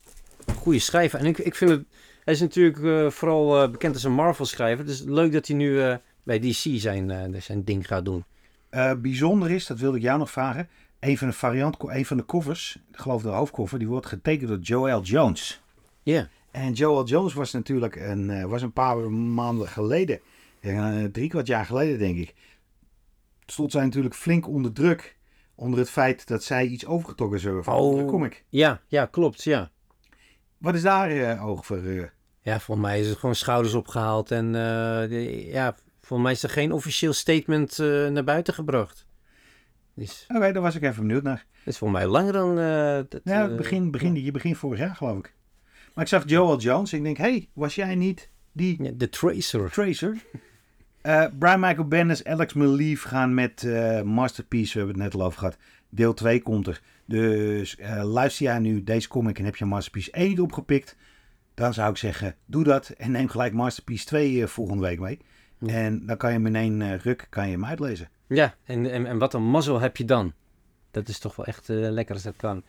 [0.57, 1.19] goede schrijver.
[1.19, 1.85] En ik, ik vind het...
[2.23, 4.85] Hij is natuurlijk vooral bekend als een Marvel-schrijver.
[4.85, 8.23] Dus leuk dat hij nu bij DC zijn, eh, zijn ding gaat doen.
[8.69, 10.69] Eh, bijzonder is, dat wilde ik jou nog vragen.
[10.99, 14.49] Een van de variant, een van de covers, ik geloof de hoofdcover, die wordt getekend
[14.49, 15.61] door Joel Jones.
[16.03, 16.27] Ja.
[16.51, 20.19] En Joel Jones was natuurlijk een, eh, was een paar maanden geleden,
[21.11, 22.33] drie kwart jaar geleden denk ik,
[23.45, 25.17] stond zij natuurlijk flink onder druk.
[25.55, 28.07] Onder het feit dat zij iets overgetrokken hebben van Oh.
[28.07, 28.43] comic.
[28.49, 29.71] Ja, ja, klopt, ja.
[30.57, 32.11] Wat is daar eh oog voor?
[32.41, 34.31] Ja, volgens mij is het gewoon schouders opgehaald.
[34.31, 39.05] En de- ja, volgens mij is er geen officieel statement eh, naar buiten gebracht.
[39.93, 41.45] Dus Oké, daar was ik even benieuwd naar.
[41.63, 42.59] dat is volgens mij langer dan...
[42.59, 45.33] eh, dat, Ja, eh, begin, begin, je begin vorig jaar geloof ik.
[45.93, 46.93] Maar ik zag Joel Jones.
[46.93, 49.71] Ik denk, hé, hey, was jij niet die ja, de Tracer.
[49.71, 50.17] Tracer?
[51.39, 53.67] Brian Michael Bendis, Alex Maleev gaan met
[54.03, 55.57] Masterpiece, we hebben het net al over gehad.
[55.89, 56.81] Deel 2 komt er.
[57.05, 60.95] Dus eh, luister jij nu deze comic en heb je Masterpiece 1 niet opgepikt,
[61.53, 65.19] dan zou ik zeggen, doe dat en neem gelijk Masterpiece 2 eh, volgende week mee.
[65.57, 65.73] Ja.
[65.73, 68.09] En dan kan je hem in één eh, ruk kan je hem uitlezen.
[68.27, 70.33] Ja, en, en, en wat een mazzel heb je dan.
[70.91, 72.63] Dat is toch wel echt eh, lekker als dat kan.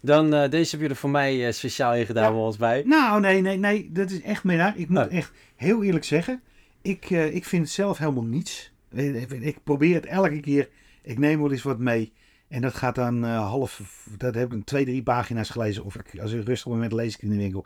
[0.00, 2.32] Dan, eh, deze heb je er voor mij speciaal in gedaan, Ja.
[2.32, 2.82] volgens mij.
[2.86, 4.78] Nou, nee, nee, nee, dat is echt minnaar.
[4.78, 5.12] Ik moet Oh.
[5.12, 6.42] echt heel eerlijk zeggen,
[6.82, 8.72] ik, ik vind het zelf helemaal niets.
[8.90, 10.68] Ik, probeer het elke keer.
[11.02, 12.12] Ik neem wel eens wat mee.
[12.48, 13.80] En dat gaat dan half,
[14.18, 15.84] dat heb ik twee, drie pagina's gelezen.
[15.84, 17.64] Of ik, als ik rustig moment lees ik in de winkel.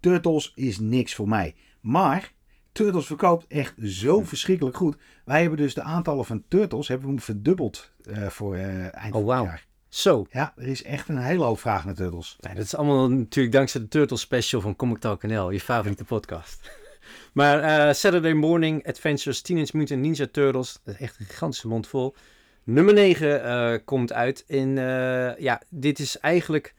[0.00, 1.54] Turtles is niks voor mij.
[1.80, 2.32] Maar
[2.72, 4.96] Turtles verkoopt echt zo verschrikkelijk goed.
[5.24, 9.26] Wij hebben dus de aantallen van Turtles hebben we verdubbeld eh, voor eh, eind Oh,
[9.26, 9.66] van het jaar.
[9.88, 10.26] Zo.
[10.30, 12.36] Ja, er is echt een hele hoop vraag naar Turtles.
[12.40, 16.70] Dat is allemaal natuurlijk dankzij de Turtle Special van Comic Talk NL, je favoriete podcast.
[17.32, 21.86] maar eh, Saturday Morning Adventures Teenage Mutant Ninja Turtles, dat is echt een gigantische mond
[21.86, 22.14] vol.
[22.64, 24.44] Nummer 9 komt uit.
[24.46, 24.74] En
[25.38, 26.74] ja, dit is eigenlijk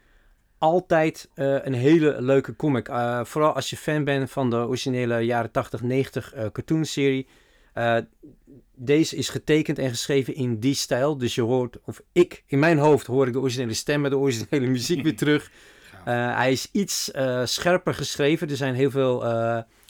[0.63, 2.87] altijd eh, een hele leuke comic.
[2.87, 7.27] Eh, vooral als je fan bent van de originele jaren 80, 90 eh cartoonserie.
[7.73, 7.97] Eh,
[8.75, 11.17] deze is getekend en geschreven in die stijl.
[11.17, 14.67] Dus je hoort, of ik, in mijn hoofd hoor ik de originele stemmen, de originele
[14.67, 15.51] muziek weer terug.
[16.03, 17.11] Hij is iets
[17.43, 18.49] scherper geschreven.
[18.49, 19.23] Er zijn heel veel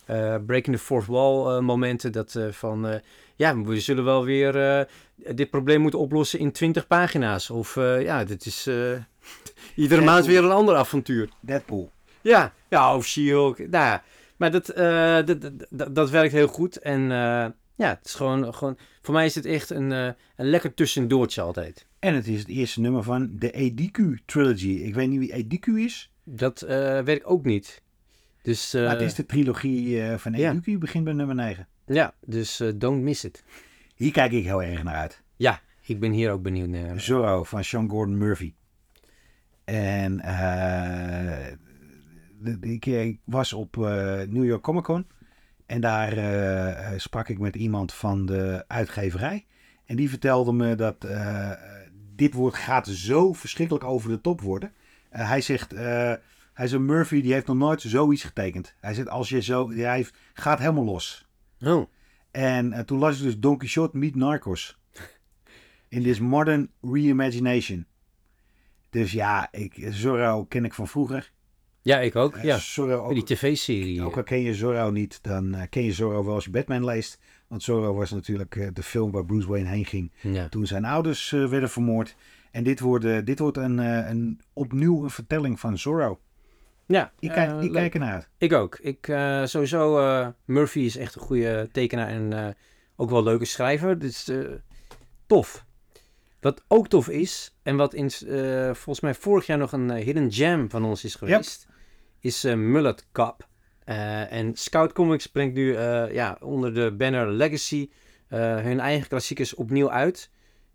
[0.05, 2.11] eh, breaking the fourth wall eh, momenten.
[2.11, 3.01] Dat eh, van,
[3.35, 4.87] ja, we zullen wel weer
[5.35, 7.49] dit probleem moeten oplossen in 20 pagina's.
[7.49, 8.69] Of ja, dit is
[9.75, 11.29] iedere maand weer een ander avontuur.
[11.39, 11.91] Deadpool.
[12.21, 13.57] Ja, ja of She-Hulk.
[13.57, 14.03] Nou, ja.
[14.37, 14.65] maar dat,
[15.25, 16.77] dat, dat, dat, werkt heel goed.
[16.77, 17.01] En
[17.75, 21.85] ja, het is gewoon, gewoon, voor mij is het echt een, een lekker tussendoortje altijd.
[21.99, 24.69] En het is het eerste nummer van de Ediku Trilogy.
[24.69, 26.11] Ik weet niet wie Ediku is.
[26.23, 27.81] Dat eh, werkt ook niet.
[28.43, 30.51] Dus, eh, maar het is de trilogie eh, van ja.
[30.51, 31.67] Ediku, begint bij nummer 9.
[31.85, 33.43] ja, dus eh, don't miss it.
[33.95, 35.23] Hier kijk ik heel erg naar uit.
[35.35, 36.99] Ja, ik ben hier ook benieuwd naar.
[36.99, 38.53] Zorro van Sean Gordon Murphy.
[39.63, 40.19] En
[42.61, 43.75] ik, ik was op
[44.29, 45.07] New York Comic Con.
[45.65, 46.13] En daar
[46.97, 49.45] sprak ik met iemand van de uitgeverij.
[49.85, 51.07] En die vertelde me dat
[52.15, 54.71] dit woord gaat zo verschrikkelijk over de top worden.
[55.09, 55.73] Hij zegt,
[56.53, 58.73] hij zegt, Murphy die heeft nog nooit zoiets getekend.
[58.79, 61.27] Hij zegt, als je zo, hij heeft- gaat helemaal los.
[61.61, 61.85] Oh,
[62.31, 64.77] En eh, toen las ik dus Don Quixote meet Narcos.
[65.87, 67.85] In this modern reimagination.
[68.89, 71.31] Dus ja, ik, Zorro ken ik van vroeger.
[71.81, 72.35] ja, ik ook.
[72.35, 74.01] Eh, Ja, Zorro ook, die tv-serie.
[74.03, 76.85] ook al ken je Zorro niet, dan eh, ken je Zorro wel als je Batman
[76.85, 77.19] leest.
[77.47, 80.49] Want Zorro was natuurlijk eh, de film waar Bruce Wayne heen ging Ja.
[80.49, 82.15] toen zijn ouders eh, werden vermoord.
[82.51, 86.19] En dit wordt, eh, dit wordt een, eh, een, opnieuw een vertelling van Zorro.
[86.85, 87.73] Ja, Ik, kijk, eh, ik leuk.
[87.73, 88.29] kijk ernaar uit.
[88.37, 88.77] Ik ook.
[88.81, 92.55] Ik, eh, sowieso, eh, Murphy is echt een goede tekenaar en
[92.95, 93.99] ook wel een leuke schrijver.
[93.99, 94.31] Dus
[95.27, 95.65] tof.
[96.39, 98.11] Wat ook tof is, en wat in,
[98.75, 101.67] volgens mij vorig jaar nog een hidden gem van ons is geweest,
[102.19, 103.47] is Mullet Cup.
[103.85, 105.77] En Scout Comics brengt nu
[106.11, 107.89] ja, onder de banner Legacy
[108.27, 110.29] hun eigen klassiekers opnieuw uit.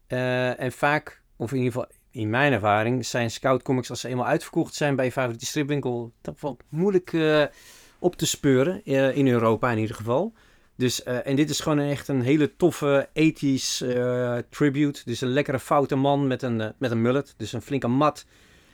[0.06, 4.26] En vaak, of in ieder geval in mijn ervaring, zijn Scout Comics als ze eenmaal
[4.26, 7.44] uitverkocht zijn bij je favoriete stripwinkel, toch wel moeilijk eh,
[7.98, 8.82] op te speuren.
[8.84, 10.32] eh, in Europa in ieder geval.
[10.76, 15.00] Dus, eh, en dit is gewoon echt een hele toffe 80s eh, tribute.
[15.04, 17.34] Dus een lekkere foute man met een, met een mullet.
[17.36, 18.26] Dus een flinke mat.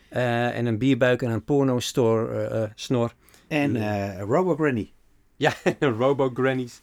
[0.08, 3.12] en een bierbuik en een porno-store eh, eh, snor.
[3.48, 4.92] En Robo Granny.
[5.36, 5.52] Ja,
[5.98, 6.80] Robo Grannies.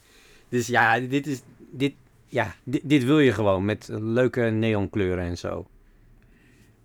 [0.50, 1.42] Dus ja, dit is.
[1.72, 1.94] Dit,
[2.28, 5.68] ja, dit, dit wil je gewoon met leuke neonkleuren en zo.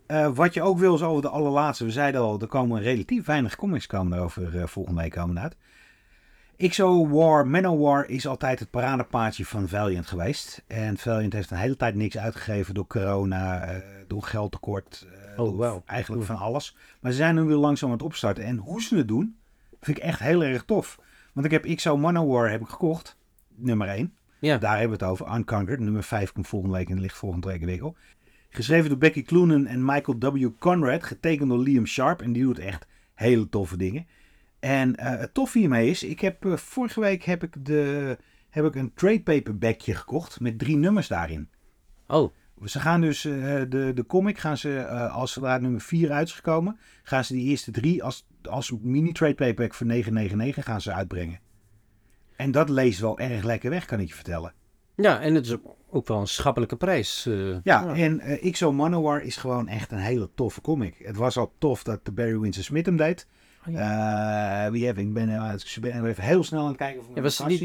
[0.07, 1.85] Eh, wat je ook wil is over de allerlaatste.
[1.85, 5.41] We zeiden al, er komen relatief weinig comics komen er over eh, volgende week komen
[5.41, 5.57] uit.
[6.57, 10.63] XO War, Manowar is altijd het paradepaardje van Valiant geweest.
[10.67, 15.07] En Valiant heeft een hele tijd niks uitgegeven door corona, eh, door geldtekort.
[15.37, 15.83] Oh, wauw.
[15.87, 16.77] Eigenlijk van alles.
[17.01, 18.45] Maar ze zijn nu weer langzaam aan het opstarten.
[18.45, 19.37] En hoe ze het doen,
[19.81, 20.99] vind ik echt heel erg tof.
[21.33, 23.17] Want ik heb XO Manowar heb ik gekocht.
[23.55, 24.15] Nummer 1.
[24.39, 24.59] Ja.
[24.59, 25.35] Daar hebben we het over.
[25.37, 25.81] Unconquered.
[25.81, 27.97] Nummer 5 komt volgende week en ligt volgende week in de winkel.
[28.57, 30.49] Geschreven door Becky Cloonan en Michael W.
[30.59, 31.05] Conrad.
[31.05, 32.23] Getekend door Liam Sharp.
[32.23, 34.07] En die doet echt hele toffe dingen.
[34.61, 38.19] En eh, het toffe hiermee is, ik heb eh, vorige week heb ik, de,
[38.51, 41.49] heb ik een trade paperbackje gekocht met drie nummers daarin.
[42.07, 43.33] Oh, Ze gaan dus eh,
[43.69, 47.49] de, de comic, gaan ze, als zodra nummer 4 uit is gekomen, gaan ze die
[47.49, 51.41] eerste drie als, als mini trade paperback voor 9,99 gaan ze uitbrengen.
[52.37, 54.53] En dat leest wel erg lekker weg, kan ik je vertellen.
[54.97, 55.75] Ja, en het is ook-
[56.09, 57.27] wel een schappelijke prijs.
[57.27, 57.57] eh.
[57.63, 60.95] Ja, en eh XO Manowar is gewoon echt een hele toffe comic.
[60.99, 63.27] Het was al tof dat de Barry Windsor Smith hem deed.
[63.69, 65.13] Oh, Eh, wie heb ik?
[65.13, 67.61] Ben, ik ben even heel snel aan het kijken of Ja, hem was het niet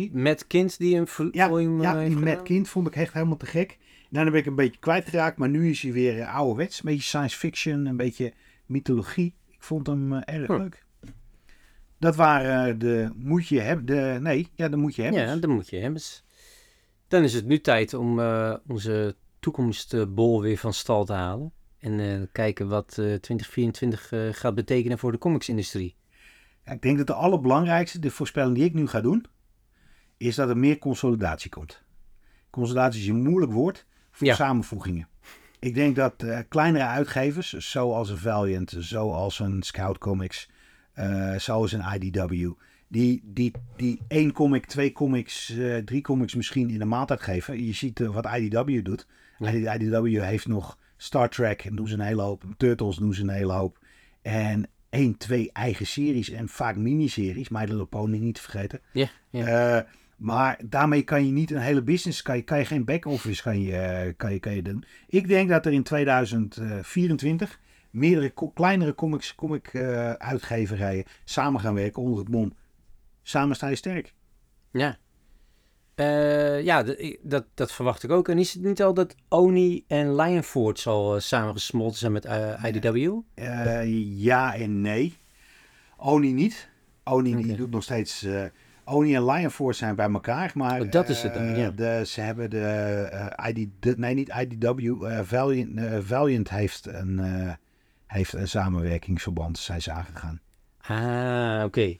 [0.48, 2.41] kind die een vo- Ja, volume ja die?
[2.44, 3.78] Kind vond ik echt helemaal te gek.
[4.10, 6.78] Daarna ben ik een beetje kwijtgeraakt, maar nu is hij weer eh, ouderwets.
[6.80, 8.34] Een beetje science fiction, een beetje
[8.65, 9.36] mythologie.
[9.50, 10.54] Ik vond hem erg Hm.
[10.58, 10.84] leuk.
[12.00, 13.86] Dat waren eh, de moet je hebben.
[13.86, 15.22] De, nee, ja, de moet je hebben.
[15.22, 16.02] Ja, dat moet je hebben.
[17.12, 21.52] Dan is het nu tijd om eh, onze toekomstbol weer van stal te halen.
[21.80, 25.95] En eh, kijken wat eh, 2024 eh, gaat betekenen voor de comicsindustrie.
[26.65, 29.26] Ja, ik denk dat de allerbelangrijkste, de voorspelling die ik nu ga doen,
[30.17, 31.84] is dat er meer consolidatie komt.
[32.50, 34.36] Consolidatie is een moeilijk woord voor Ja.
[34.36, 35.08] samenvoegingen.
[35.60, 40.50] Ik denk dat kleinere uitgevers, zoals een Valiant, zoals een Scout Comics,
[41.38, 42.52] zoals een IDW,
[42.91, 47.65] die, die, die één comic, twee comics, eh, drie comics misschien in de maand uitgeven.
[47.65, 49.08] Je ziet eh, wat IDW doet.
[49.39, 49.73] Ja.
[49.73, 52.43] IDW heeft nog Star Trek, en doen ze een hele hoop.
[52.58, 53.80] Turtles doen ze een hele hoop.
[54.21, 57.49] En één, twee eigen series en vaak miniseries.
[57.49, 58.80] My Little Pony niet te vergeten.
[58.91, 59.45] Ja, ja.
[59.77, 59.84] Eh,
[60.17, 63.62] maar daarmee kan je niet een hele business, kan je, kan je geen back-office kan
[63.62, 64.84] je, kan je, kan je doen.
[65.08, 69.75] Ik denk dat er in 2024 meerdere kleinere comics, comic
[70.17, 72.54] uitgeverijen samen gaan werken onder het mom.
[73.21, 74.13] Samen sta je sterk.
[74.71, 74.97] ja.
[75.95, 76.84] Eh, ja,
[77.21, 78.27] dat, dat verwacht ik ook.
[78.29, 82.63] En is het niet al dat Oni en Lionford al uh, samengesmolten zijn met eh,
[82.65, 83.19] IDW?
[83.34, 83.81] Eh,
[84.21, 85.17] ja en nee.
[85.97, 86.69] Oni niet.
[87.03, 87.55] Oni Oké.
[87.55, 88.23] doet nog steeds.
[88.23, 88.43] eh
[88.86, 91.69] Oni en Lionforce zijn bij elkaar, maar Oh, dat is het dan, eh, ja.
[91.71, 92.60] de, ze hebben de,
[93.12, 97.53] eh, ID, de- nee niet IDW, eh, Valiant, eh, Valiant heeft een, eh,
[98.07, 100.39] heeft een samenwerkingsverband, zijn ze aangegaan.
[100.81, 101.97] Ah, oké.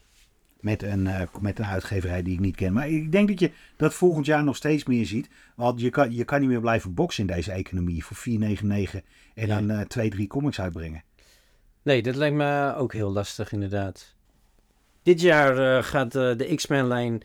[0.62, 2.74] Met een, eh, met een uitgeverij die ik niet ken.
[2.74, 5.30] Maar ik denk dat je dat volgend jaar nog steeds meer ziet.
[5.56, 9.02] Want je kan, je kan niet meer blijven boksen in deze economie voor 4,99
[9.34, 11.04] en dan eh, twee, drie comics uitbrengen.
[11.82, 14.16] Nee, dat lijkt me ook heel lastig inderdaad.
[15.04, 17.22] Dit jaar eh, gaat de X-Men-lijn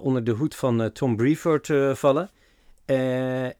[0.00, 2.30] onder de hoed van Tom Brevoort vallen.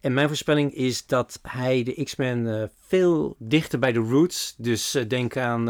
[0.01, 5.37] En mijn voorspelling is dat hij de X-Men veel dichter bij de roots, dus denk
[5.37, 5.67] aan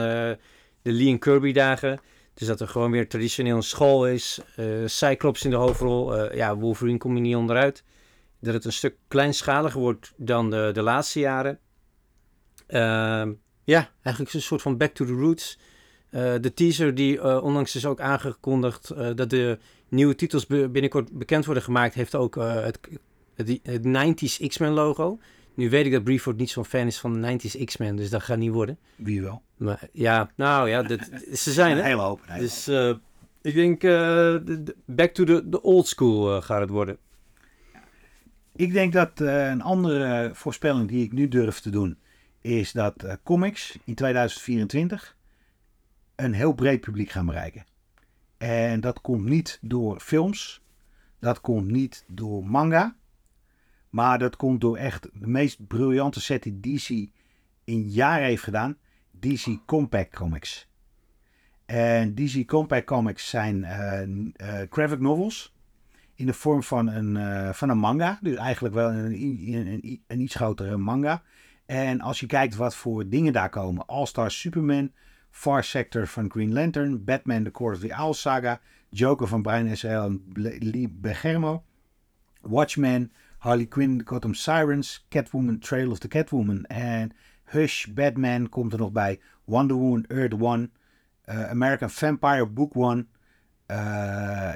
[0.82, 2.00] de Lee en Kirby dagen.
[2.40, 6.36] Dus dat er gewoon weer traditioneel een school is, eh, Cyclops in de hoofdrol, eh,
[6.36, 7.84] ja, Wolverine komt er niet onderuit.
[8.38, 11.58] Dat het een stuk kleinschaliger wordt dan de, de laatste jaren.
[12.66, 13.32] Ehm,
[13.64, 15.58] ja, eigenlijk een soort van back to the roots.
[16.10, 21.62] Eh, de teaser die onlangs is ook aangekondigd dat de nieuwe titels binnenkort bekend worden
[21.62, 22.78] gemaakt, heeft ook het,
[23.34, 25.18] het, het 90s X-Men logo.
[25.54, 28.22] Nu weet ik dat Brevoort niet zo'n fan is van de 90s X-Men, dus dat
[28.22, 28.78] gaat niet worden.
[28.96, 29.42] Wie wel?
[29.56, 31.00] Maar ja, nou ja, dat,
[31.32, 31.84] ze zijn Een er.
[31.84, 32.20] hele hoop.
[32.26, 32.94] een hele Dus eh,
[33.42, 34.36] ik denk eh,
[34.84, 36.96] back to the, the old school eh, gaat het worden.
[38.56, 41.98] Ik denk dat een andere voorspelling die ik nu durf te doen
[42.40, 45.16] is dat comics in 2024
[46.16, 47.64] een heel breed publiek gaan bereiken.
[48.38, 50.60] En dat komt niet door films.
[51.18, 52.96] Dat komt niet door manga.
[53.90, 57.10] Maar dat komt door echt de meest briljante set die DC
[57.64, 58.76] in jaren heeft gedaan.
[59.10, 60.68] DC Compact Comics.
[61.66, 65.54] En DC Compact Comics zijn eh, eh, graphic novels.
[66.14, 68.18] In de vorm van een, eh, van een manga.
[68.22, 71.22] Dus eigenlijk wel een, een, een, een iets grotere manga.
[71.66, 73.86] En als je kijkt wat voor dingen daar komen.
[73.86, 74.92] All-Star Superman.
[75.30, 77.04] Far Sector van Green Lantern.
[77.04, 78.60] Batman The Court of the Owl Saga.
[78.88, 79.82] Joker van Brian S.
[79.82, 79.88] L.
[79.88, 80.24] en
[80.58, 81.64] Lee Bergermo.
[82.40, 83.12] Watchmen.
[83.40, 85.06] Harley Quinn, Gotham Sirens.
[85.08, 86.64] Catwoman, Trail of the Catwoman.
[86.64, 87.12] En
[87.44, 89.20] Hush, Batman komt er nog bij.
[89.44, 90.70] Wonder Woman, Earth One.
[91.28, 93.06] Uh, American Vampire, Book One.
[93.70, 93.76] Uh,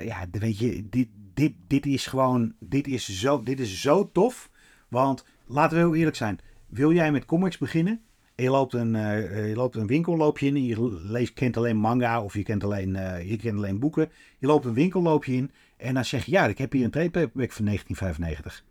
[0.05, 4.51] ja, weet je, dit, dit, dit is gewoon, dit is, zo, dit is zo tof.
[4.89, 6.39] Want, laten we heel eerlijk zijn.
[6.67, 8.01] Wil jij met comics beginnen?
[8.35, 10.65] Je loopt een, uh, je loopt een winkelloopje in.
[10.65, 12.93] Je leest, kent alleen manga of je kent alleen,
[13.27, 14.11] je kent alleen boeken.
[14.39, 15.51] Je loopt een winkelloopje in.
[15.77, 18.65] En dan zeg je, ja, ik heb hier een trade paperback van 1995.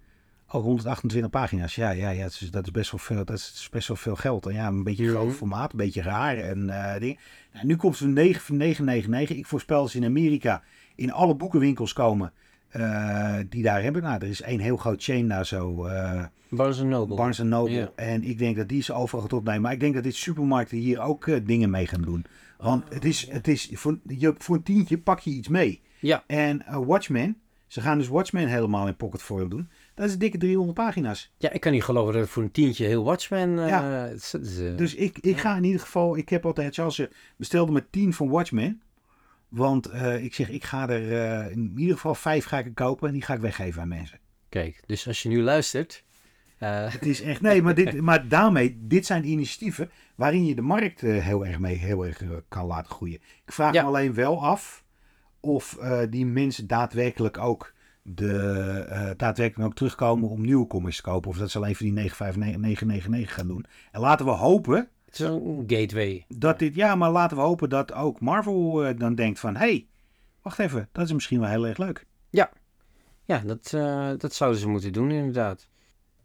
[0.54, 1.76] Oh, 128 pagina's.
[1.76, 4.16] Ja, ja, ja dat, is, dat, is best wel veel, dat is best wel veel
[4.16, 4.46] geld.
[4.46, 7.18] En ja, een beetje groot formaat, een beetje raar en uh, dingen.
[7.54, 9.38] Nou, nu komt ze 9 van 999.
[9.38, 10.63] Ik voorspel dat ze in Amerika
[10.96, 12.34] in alle boekenwinkels komen
[12.76, 14.02] uh, die daar hebben.
[14.02, 15.88] Nou, er is één heel groot chain daar zo.
[15.88, 17.16] Uh, Barnes Noble.
[17.16, 17.92] Barnes Noble.
[17.96, 19.62] En ik denk dat die ze overal gaat opnemen.
[19.62, 22.26] Maar ik denk dat dit supermarkten hier ook dingen mee gaan doen.
[22.58, 25.82] Want het is, het is voor, je, voor een tientje pak je iets mee.
[26.00, 26.24] Ja.
[26.28, 27.38] En Watchmen,
[27.68, 29.70] ze gaan dus Watchmen helemaal in pocket foil doen.
[29.93, 31.32] Dat is dikke 300 pagina's.
[31.38, 33.49] Ja, ik kan niet geloven dat het voor een tientje heel Watchmen...
[33.49, 34.06] Uh, ja.
[34.06, 36.17] is, uh, dus ik, ik ga in ieder geval...
[36.17, 36.73] Ik heb altijd...
[36.73, 38.82] Charles bestelde me 10 van Watchmen.
[39.47, 43.08] Want uh, ik zeg, ik ga er in ieder geval 5 ga ik kopen.
[43.08, 44.19] En die ga ik weggeven aan mensen.
[44.49, 46.03] Kijk, dus als je nu luistert...
[46.58, 47.41] Het is echt...
[47.41, 48.77] Nee, maar, dit, maar daarmee...
[48.82, 53.19] Dit zijn de waarin je de markt heel erg mee heel erg kan laten groeien.
[53.45, 53.82] Ik vraag ja.
[53.82, 54.84] me alleen wel af...
[55.39, 55.77] Of
[56.10, 57.73] die mensen daadwerkelijk ook
[58.04, 61.30] de, uh, daadwerkelijk ook terugkomen om nieuwe comics te kopen.
[61.30, 63.66] Of dat ze alleen voor die 999 gaan doen.
[63.92, 64.89] En laten we hopen...
[65.06, 66.26] Het is een gateway.
[66.28, 69.56] Dat dit, ja, maar laten we hopen dat ook Marvel uh, dan denkt van...
[69.56, 69.88] hey,
[70.42, 72.06] wacht even, dat is misschien wel heel erg leuk.
[72.30, 72.52] Ja,
[73.26, 75.68] ja dat, uh, dat zouden ze moeten doen inderdaad.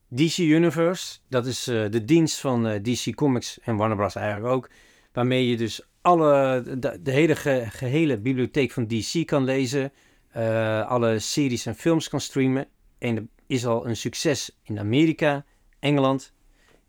[0.08, 4.14] DC Universe, dat is de dienst van DC Comics en Warner Bros.
[4.14, 4.70] eigenlijk ook.
[5.12, 9.92] Waarmee je dus alle, de, de hele ge, gehele bibliotheek van DC kan lezen...
[10.36, 12.66] Uh, alle series en films kan streamen.
[12.98, 15.44] En er is al een succes in Amerika,
[15.78, 16.32] Engeland.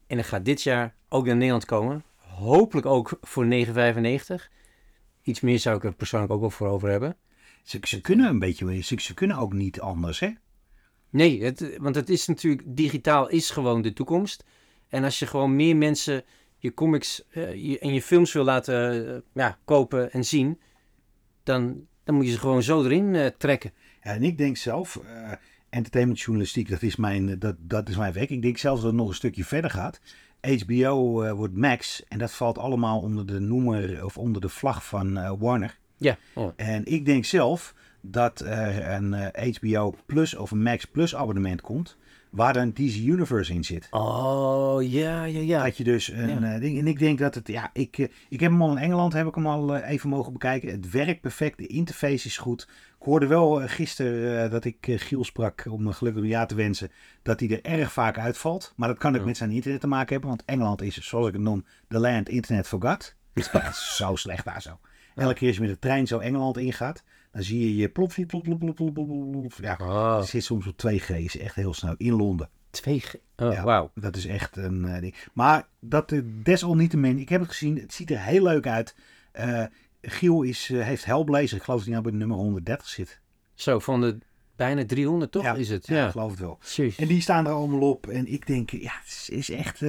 [0.07, 2.03] En er gaat dit jaar ook naar Nederland komen.
[2.15, 3.71] Hopelijk ook voor 9,95.
[5.21, 7.17] Iets meer zou ik er persoonlijk ook wel voor over hebben.
[7.63, 10.29] Ze, ze kunnen een beetje, ze, ze kunnen ook niet anders, hè?
[11.09, 14.43] Nee, het, want het is natuurlijk, digitaal is gewoon de toekomst.
[14.87, 16.23] En als je gewoon meer mensen
[16.57, 20.59] je comics uh, je, en je films wil laten uh, ja, kopen en zien,
[21.43, 23.71] dan, dan moet je ze gewoon zo erin uh, trekken.
[24.03, 25.31] Ja, en ik denk zelf, uh,
[25.69, 28.29] entertainmentjournalistiek, dat is, mijn, dat, dat is mijn werk.
[28.29, 29.99] Ik denk zelfs dat het nog een stukje verder gaat.
[30.41, 34.85] HBO uh, wordt Max en dat valt allemaal onder de noemer of onder de vlag
[34.85, 35.77] van Warner.
[35.97, 36.17] Ja.
[36.33, 36.53] Oh.
[36.55, 39.13] En ik denk zelf dat er een
[39.59, 41.97] HBO Plus of een Max Plus abonnement komt
[42.29, 43.87] waar dan DC Universe in zit.
[43.91, 45.63] Oh, ja, ja, ja.
[45.63, 46.53] Dat je dus een ja.
[46.53, 46.79] uh, ding.
[46.79, 49.27] En ik denk dat het, ja, ik, uh, ik heb hem al in Engeland, heb
[49.27, 50.69] ik hem al uh, even mogen bekijken.
[50.69, 52.67] Het werkt perfect, de interface is goed.
[52.99, 57.39] Ik hoorde wel gisteren dat ik Giel sprak, om een gelukkig ja te wensen, dat
[57.39, 58.73] hij er erg vaak uitvalt.
[58.75, 59.25] Maar dat kan ook ja.
[59.25, 62.29] met zijn internet te maken hebben, want Engeland is, zoals ik het noem, the land
[62.29, 63.15] internet forgot.
[63.33, 64.79] Dat is zo slecht daar zo.
[65.15, 68.13] Elke keer als je met de trein zo Engeland ingaat, dan zie je je plop,
[68.27, 69.53] plop, plop, plop, plop, plop.
[69.61, 72.49] Ja, het zit soms op 2G, is echt heel snel in Londen.
[72.71, 73.11] 2G?
[73.35, 73.91] Oh, ja, wauw.
[73.95, 75.15] Dat is echt een uh, ding.
[75.33, 78.95] Maar dat uh, desalniettemin, ik heb het gezien, het ziet er heel leuk uit.
[79.39, 79.63] Uh,
[80.01, 83.19] Giel is, heeft Hellblazer, ik geloof dat hij nou bij nummer 130 zit.
[83.53, 84.17] Zo, van de
[84.55, 85.87] bijna 300 toch ja, is het?
[85.87, 86.59] Ja, Ja, ik geloof het wel.
[86.75, 86.99] Jeez.
[86.99, 88.07] En die staan er allemaal op.
[88.07, 89.79] En ik denk, ja, het is echt...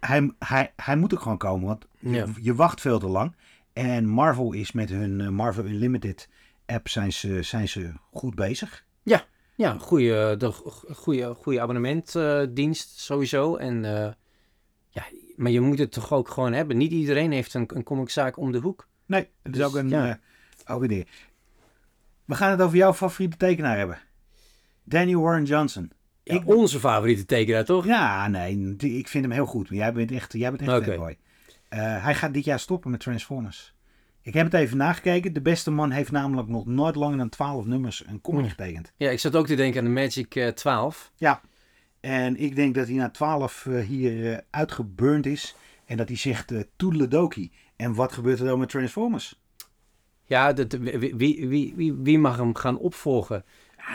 [0.00, 1.86] hij, hij, hij moet ook gewoon komen, want
[2.40, 3.34] je wacht veel te lang.
[3.72, 6.28] En Marvel is met hun uh, Marvel Unlimited
[6.66, 8.84] app zijn ze, zijn ze goed bezig.
[9.56, 10.50] Ja, goede, de
[10.94, 13.56] goede, goede abonnementdienst sowieso.
[13.56, 13.82] En,
[14.88, 15.04] ja,
[15.36, 16.76] maar je moet het toch ook gewoon hebben.
[16.76, 18.88] Niet iedereen heeft een, een comiczaak om de hoek.
[19.06, 20.06] Nee, het is Dus, ook een, ja.
[20.06, 20.20] ja.
[22.24, 23.98] We gaan het over jouw favoriete tekenaar hebben.
[24.84, 25.90] Danny Warren Johnson.
[26.22, 27.86] Ja, Ik- onze favoriete tekenaar, toch?
[27.86, 29.68] Ja, nee, ik vind hem heel goed.
[29.70, 31.16] Maar jij bent echt, jij bent echt Oké.
[31.72, 33.74] Eh, hij gaat dit jaar stoppen met Transformers.
[34.22, 35.32] Ik heb het even nagekeken.
[35.32, 38.92] De beste man heeft namelijk nog nooit langer dan 12 nummers een comic getekend.
[38.96, 41.12] Ja, ik zat ook te denken aan de Magic eh, 12.
[42.00, 45.54] En ik denk dat hij na 12 eh, hier uitgeburnt is.
[45.84, 47.52] En dat hij zegt uh, toedeledokie.
[47.76, 49.40] En wat gebeurt er dan met Transformers?
[50.24, 53.44] Ja, dat, wie, wie, wie, wie, mag hem gaan opvolgen?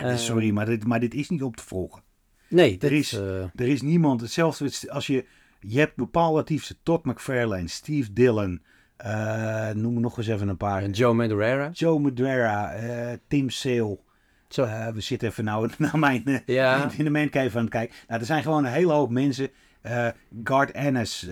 [0.02, 2.02] Ja, dit- sorry, maar dit, maar dit is niet op te volgen.
[2.50, 3.12] Nee, dat Er is-
[3.56, 5.26] Er is niemand, hetzelfde als je,
[5.60, 8.62] je hebt bepaalde Todd McFarlane, Steve Dillon,
[8.98, 10.90] eh, noem er nog eens even een paar.
[10.90, 11.70] Joe Madureira.
[11.74, 14.00] Joe Madureira, eh, Tim Sale.
[14.48, 14.64] Zo.
[14.64, 16.90] Eh, we zitten even nou naar mijn Ja.
[16.98, 17.96] in de mancave aan het kijken.
[18.08, 19.50] Nou, er zijn gewoon een hele hoop mensen.
[20.44, 21.28] Garth Ennis,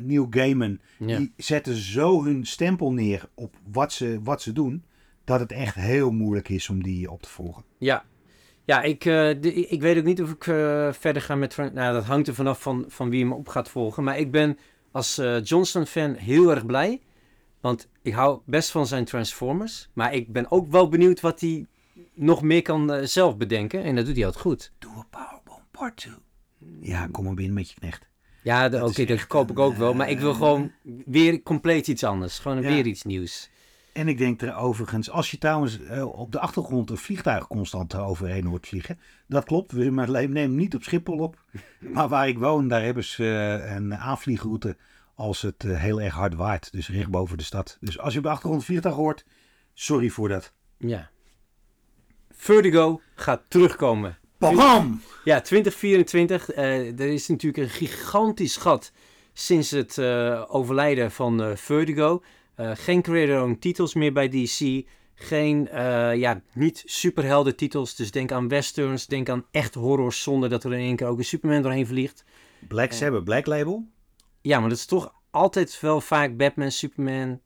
[0.00, 0.78] Neil Gaiman.
[0.98, 1.16] Ja.
[1.16, 4.84] Die zetten zo hun stempel neer op wat ze, wat ze doen.
[5.24, 7.64] Dat het echt heel moeilijk is om die op te volgen.
[7.78, 8.04] Ja,
[8.66, 11.56] ja ik, eh, de- ik weet ook niet of ik eh, verder ga met...
[11.56, 14.04] Nou, dat hangt er vanaf van, van wie hem op gaat volgen.
[14.04, 14.58] Maar ik ben
[14.90, 17.00] als eh, Johnston-fan heel erg blij.
[17.60, 19.88] Want ik hou best van zijn Transformers.
[19.92, 21.66] Maar ik ben ook wel benieuwd wat hij
[22.14, 23.82] nog meer kan zelf bedenken.
[23.82, 24.72] En dat doet hij altijd goed.
[24.78, 26.14] Doe een Powerbomb part 2.
[26.80, 28.08] Ja, kom maar binnen met je knecht.
[28.42, 29.94] Ja, Dat oké, dat koop ik ook wel.
[29.94, 30.72] Maar ik wil gewoon
[31.06, 32.38] weer compleet iets anders.
[32.38, 32.68] Gewoon Ja.
[32.68, 33.50] weer iets nieuws.
[33.96, 37.94] En ik denk er overigens, als je trouwens eh, op de achtergrond een vliegtuig constant
[37.94, 38.98] overheen hoort vliegen.
[39.26, 41.44] Dat klopt, we maar nemen hem niet op Schiphol op.
[41.94, 44.76] Maar waar ik woon, daar hebben ze eh, een aanvliegroute
[45.14, 46.72] als het eh, heel erg hard waait.
[46.72, 47.76] Dus recht boven de stad.
[47.80, 49.24] Dus als je op de achtergrond een vliegtuig hoort,
[49.74, 50.52] sorry voor dat.
[50.78, 51.10] Ja.
[52.30, 54.18] Vertigo gaat terugkomen.
[54.38, 55.00] Bam!
[55.24, 56.50] Ja, 2024.
[56.50, 58.92] eh, er is natuurlijk een gigantisch gat
[59.32, 59.98] sinds het
[60.48, 62.22] overlijden van Vertigo.
[62.56, 64.86] Eh, geen creator-owned titels meer bij DC.
[65.14, 67.94] Geen, eh, ja, niet superhelden titels.
[67.94, 71.18] Dus denk aan westerns, denk aan echt horrors zonder dat er in één keer ook
[71.18, 72.24] een Superman doorheen vliegt.
[72.68, 73.88] Black Sabbath, Black Label.
[74.40, 77.40] Ja, maar dat is toch altijd wel vaak Batman, Superman,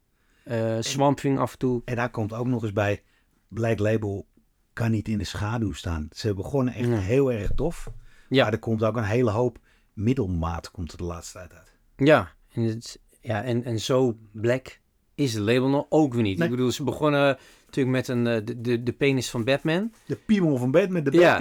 [0.44, 1.82] eh Swamp Thing af en toe.
[1.84, 3.02] En daar komt ook nog eens bij,
[3.48, 4.26] Black Label
[4.72, 6.08] kan niet in de schaduw staan.
[6.12, 6.98] Ze begonnen echt Ja.
[6.98, 7.90] heel erg tof.
[8.28, 8.42] Ja.
[8.44, 9.58] Maar er komt ook een hele hoop
[9.92, 11.76] middelmaat komt er de laatste tijd uit.
[11.96, 14.80] Ja, en, het, ja, en, en zo black
[15.20, 16.38] is het label nog ook weer niet.
[16.38, 16.48] Nee.
[16.48, 19.92] Ik bedoel, ze begonnen natuurlijk met een, eh, de, de, de penis van Batman.
[20.06, 21.40] De piemel van Batman, de Ja.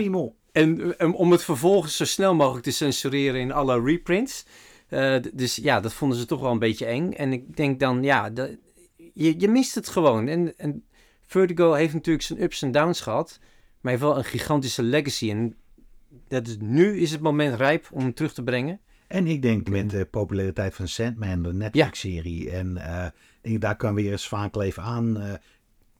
[0.52, 4.46] En eh, om het vervolgens zo snel mogelijk te censureren in alle reprints.
[4.88, 7.12] Eh, dus ja, dat vonden ze toch wel een beetje eng.
[7.12, 8.50] En ik denk dan, ja, dat,
[9.14, 10.28] je, je mist het gewoon.
[10.28, 10.84] En, en
[11.22, 13.40] Vertigo heeft natuurlijk zijn ups en downs gehad.
[13.82, 15.30] Maar heeft wel een gigantische legacy.
[15.30, 15.56] En
[16.28, 18.80] dat is, nu is het moment rijp om hem terug te brengen.
[19.10, 22.50] En ik denk met de populariteit van Sandman, de Netflix-serie.
[22.52, 23.06] En eh,
[23.42, 25.22] denk, daar kan weer een zwaankleef aan.
[25.22, 25.34] eh,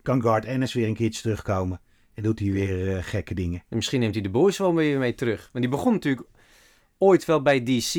[0.02, 1.80] kan Guard Ennis weer een keertje terugkomen.
[2.14, 3.64] En doet hij weer eh, gekke dingen.
[3.70, 5.50] En misschien neemt hij de boys wel weer mee terug.
[5.52, 6.28] Want die begon natuurlijk
[6.98, 7.94] ooit wel bij DC.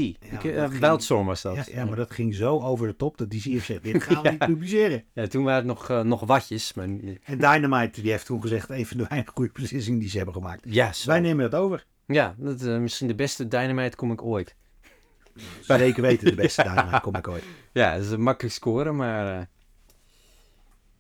[0.81, 1.55] Wildstorm was dat.
[1.55, 4.03] Ja, ja, maar dat ging zo over de top dat die zie heeft gezegd, dit
[4.13, 5.05] gaan we niet publiceren.
[5.13, 6.75] Ja, toen waren het nog, nog watjes.
[6.75, 6.85] Maar,
[7.25, 10.65] En Dynamite die heeft toen gezegd, een van de goede beslissingen die ze hebben gemaakt.
[10.69, 11.09] ja, zo.
[11.11, 11.87] Wij nemen dat over.
[12.07, 14.57] ja dat, eh, misschien de beste Dynamite kom ik ooit.
[15.61, 17.45] Zeker weten de beste Dynamite kom ik ooit.
[17.73, 19.41] Ja, dat is een makkelijk scoren, maar...
[19.41, 19.47] eh,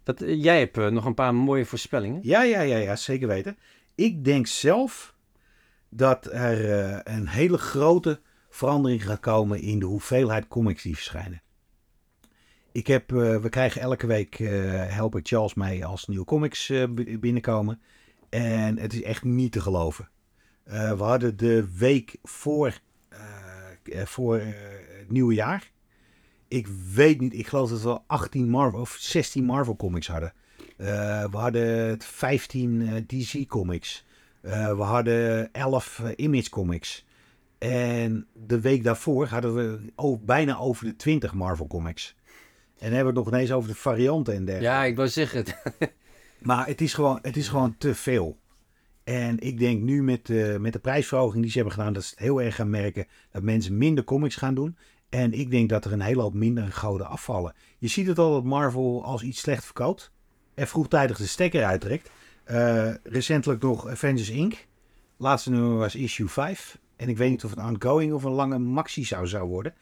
[0.02, 2.20] dat, eh, jij hebt eh, nog een paar mooie voorspellingen.
[2.22, 3.58] Ja, ja, ja, ja, zeker weten.
[3.94, 5.14] Ik denk zelf
[5.88, 11.42] dat er een hele grote verandering gaat komen in de hoeveelheid comics die verschijnen.
[12.72, 14.34] Ik heb, we krijgen elke week,
[14.88, 16.72] help ik Charles mee als nieuwe comics
[17.20, 17.80] binnenkomen.
[18.28, 20.08] En het is echt niet te geloven.
[20.64, 22.80] We hadden de week voor,
[23.94, 24.46] voor eh,
[24.98, 25.70] het nieuwe jaar.
[26.48, 30.32] Ik weet niet, ik geloof dat we wel 18 Marvel of 16 Marvel comics hadden.
[30.76, 34.04] Eh, we hadden 15 eh, DC comics.
[34.40, 37.04] Eh, we hadden 11 eh, Image comics.
[37.58, 42.14] En de week daarvoor hadden we bijna over de 20 Marvel comics.
[42.78, 44.76] En dan hebben we het nog ineens over de varianten en dergelijke.
[44.76, 45.44] Ja, ik wou zeggen.
[46.40, 48.38] Maar het is gewoon, het is gewoon te veel.
[49.04, 52.10] En ik denk nu met, eh, met de prijsverhoging die ze hebben gedaan, dat ze
[52.10, 54.76] het heel erg gaan merken dat mensen minder comics gaan doen.
[55.08, 57.54] En ik denk dat er een hele hoop minder goden afvallen.
[57.78, 60.12] Je ziet het al dat Marvel als iets slecht verkoopt.
[60.54, 62.10] Er vroegtijdig de stekker uittrekt.
[62.44, 64.66] Eh, recentelijk nog Avengers Inc.
[65.16, 66.78] Laatste nummer was issue 5.
[66.96, 69.74] En ik weet niet of het ongoing of een lange maxi zou, zou worden.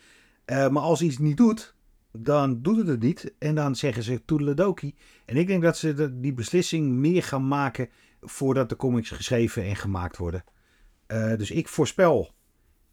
[0.44, 1.74] Eh, maar als iets niet doet,
[2.12, 3.34] dan doet het het niet.
[3.38, 4.94] En dan zeggen ze toedeledoki.
[5.24, 7.88] En ik denk dat ze die beslissing meer gaan maken
[8.20, 10.44] voordat de comics geschreven en gemaakt worden.
[11.06, 12.30] Eh, dus ik voorspel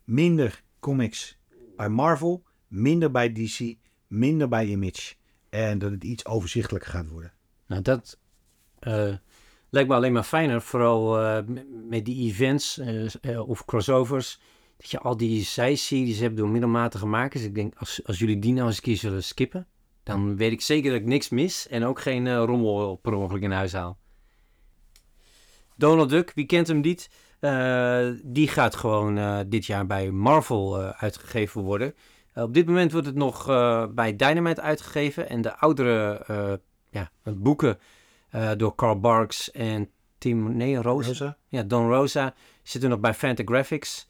[0.03, 1.37] minder comics
[1.75, 3.75] bij Marvel, minder bij DC,
[4.07, 5.15] minder bij Image.
[5.49, 7.33] En dat het iets overzichtelijker gaat worden.
[7.67, 8.19] Nou, dat
[8.79, 9.13] eh,
[9.69, 10.61] lijkt me alleen maar fijner.
[10.61, 11.43] Vooral eh,
[11.89, 12.81] met, die events
[13.45, 14.39] of crossovers.
[14.77, 17.43] Dat je al die zijseries hebt door middelmatige makers.
[17.43, 19.67] Ik denk, als, als jullie die nou eens een keer zullen skippen...
[20.03, 21.67] dan weet ik zeker dat ik niks mis.
[21.67, 23.97] En ook geen rommel per ongeluk in huis haal.
[25.75, 27.09] Donald Duck, wie kent hem niet?
[27.39, 31.93] Eh, die gaat gewoon eh, dit jaar bij Marvel eh, uitgegeven worden.
[32.35, 33.45] Op dit moment wordt het nog
[33.93, 35.29] bij Dynamite uitgegeven.
[35.29, 36.25] En de oudere
[36.89, 37.79] ja, boeken
[38.57, 40.55] door Carl Barks en Tim...
[40.57, 41.07] Nee, Rosa.
[41.07, 41.37] Rosa?
[41.47, 44.09] Ja, Don Rosa zitten nog bij Fantagraphics.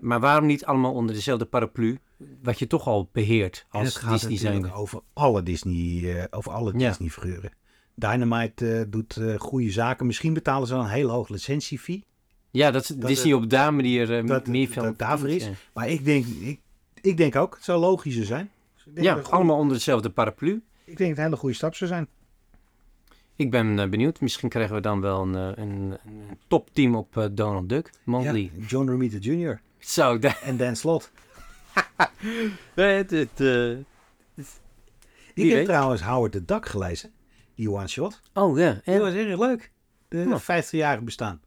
[0.00, 1.98] Maar waarom niet allemaal onder dezelfde paraplu?
[2.42, 4.72] Wat je toch al beheert En als het gaat Disney zijn.
[4.72, 6.88] over alle Disney, over alle Ja.
[6.88, 7.52] Disney figuren.
[7.94, 10.06] Dynamite eh, doet eh, goede zaken.
[10.06, 12.04] Misschien betalen ze wel een hele hoge licentiefee.
[12.50, 14.94] Ja, dat, dat Disney op daar manier eh, dat- meer dat veel...
[14.96, 15.44] daarvoor is.
[15.44, 16.60] Ja, Maar ik denk, ik,
[17.00, 18.50] ik denk ook, het zou logischer zijn.
[18.84, 20.62] Dus Ja, allemaal onder dezelfde paraplu.
[20.84, 22.08] Ik denk dat het een hele goede stap zou zijn.
[23.36, 24.20] Ik ben benieuwd.
[24.20, 25.58] Misschien krijgen we dan wel een, een,
[26.06, 27.90] een topteam op Donald Duck.
[28.04, 28.50] Monthly.
[28.58, 29.60] Ja, John Romita Jr.
[29.78, 31.10] Zo, en Dan Slot.
[32.74, 33.40] Het, het,
[35.34, 35.64] Ik heb weet.
[35.64, 37.10] trouwens Howard the Duck gelezen.
[37.54, 38.20] Die one shot.
[38.34, 39.72] Oh ja, Dat en, was erg leuk.
[40.08, 40.40] De Oh.
[40.40, 41.40] 50-jarige bestaan.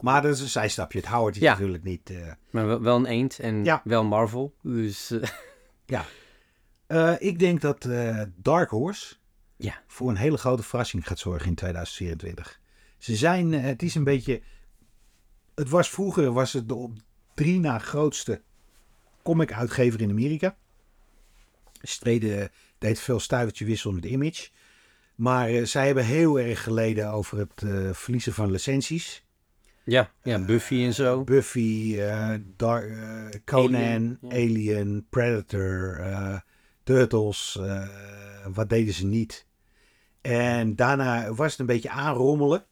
[0.00, 0.98] Maar dat is een zijstapje.
[0.98, 1.52] Het Howard is Ja.
[1.52, 2.10] natuurlijk niet...
[2.10, 3.80] eh, maar wel, een eend en Ja.
[3.84, 4.54] wel Marvel.
[4.62, 6.00] Dus eh,
[6.86, 7.88] Eh, ik denk dat
[8.36, 9.14] Dark Horse
[9.56, 9.82] Ja.
[9.86, 12.60] voor een hele grote verrassing gaat zorgen in 2024.
[12.98, 14.42] Ze zijn, het is een beetje,
[15.54, 16.92] het was vroeger was het de op
[17.34, 18.42] drie na grootste
[19.22, 20.56] comic uitgever in Amerika.
[21.82, 24.48] Streden deed veel stuivertje wissel met Image.
[25.20, 29.24] Maar eh, zij hebben heel erg geleden over het eh, verliezen van licenties.
[29.84, 31.24] ja, ja, Buffy en zo.
[31.24, 35.06] Buffy, eh, Dar- eh, Conan, Alien, Alien.
[35.10, 36.00] Predator,
[36.82, 37.60] Turtles.
[38.52, 39.46] wat deden ze niet?
[40.20, 42.64] En daarna was het een beetje aanrommelen.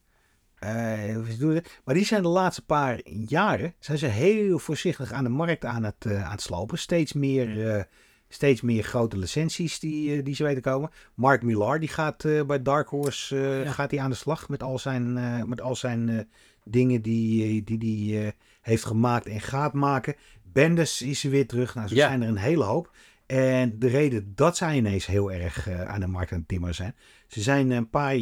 [0.59, 1.81] Het?
[1.83, 5.83] maar die zijn de laatste paar jaren zijn ze heel voorzichtig aan de markt aan
[5.83, 6.77] het, aan het slopen.
[6.77, 7.87] Steeds meer,
[8.29, 10.89] steeds meer grote licenties die, eh, die ze weten komen.
[11.13, 13.71] Mark Millar die gaat eh, bij Dark Horse eh, Ja.
[13.71, 15.13] gaat die aan de slag met al zijn,
[15.49, 16.27] met al zijn
[16.63, 20.15] dingen die hij die, die, heeft gemaakt en gaat maken.
[20.43, 21.75] Bendis is er weer terug.
[21.75, 22.07] Nou, zo Ja.
[22.07, 22.91] zijn er een hele hoop.
[23.25, 26.95] En de reden dat zij ineens heel erg aan de markt aan het timmeren zijn.
[27.27, 28.15] Ze zijn een paar,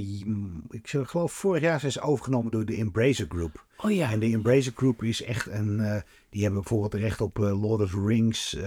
[0.70, 3.66] ik geloof vorig jaar zijn ze overgenomen door de Embracer Group.
[3.78, 7.82] Oh ja, En de Embracer Group is echt een, die hebben bijvoorbeeld recht op Lord
[7.82, 8.58] of the Rings,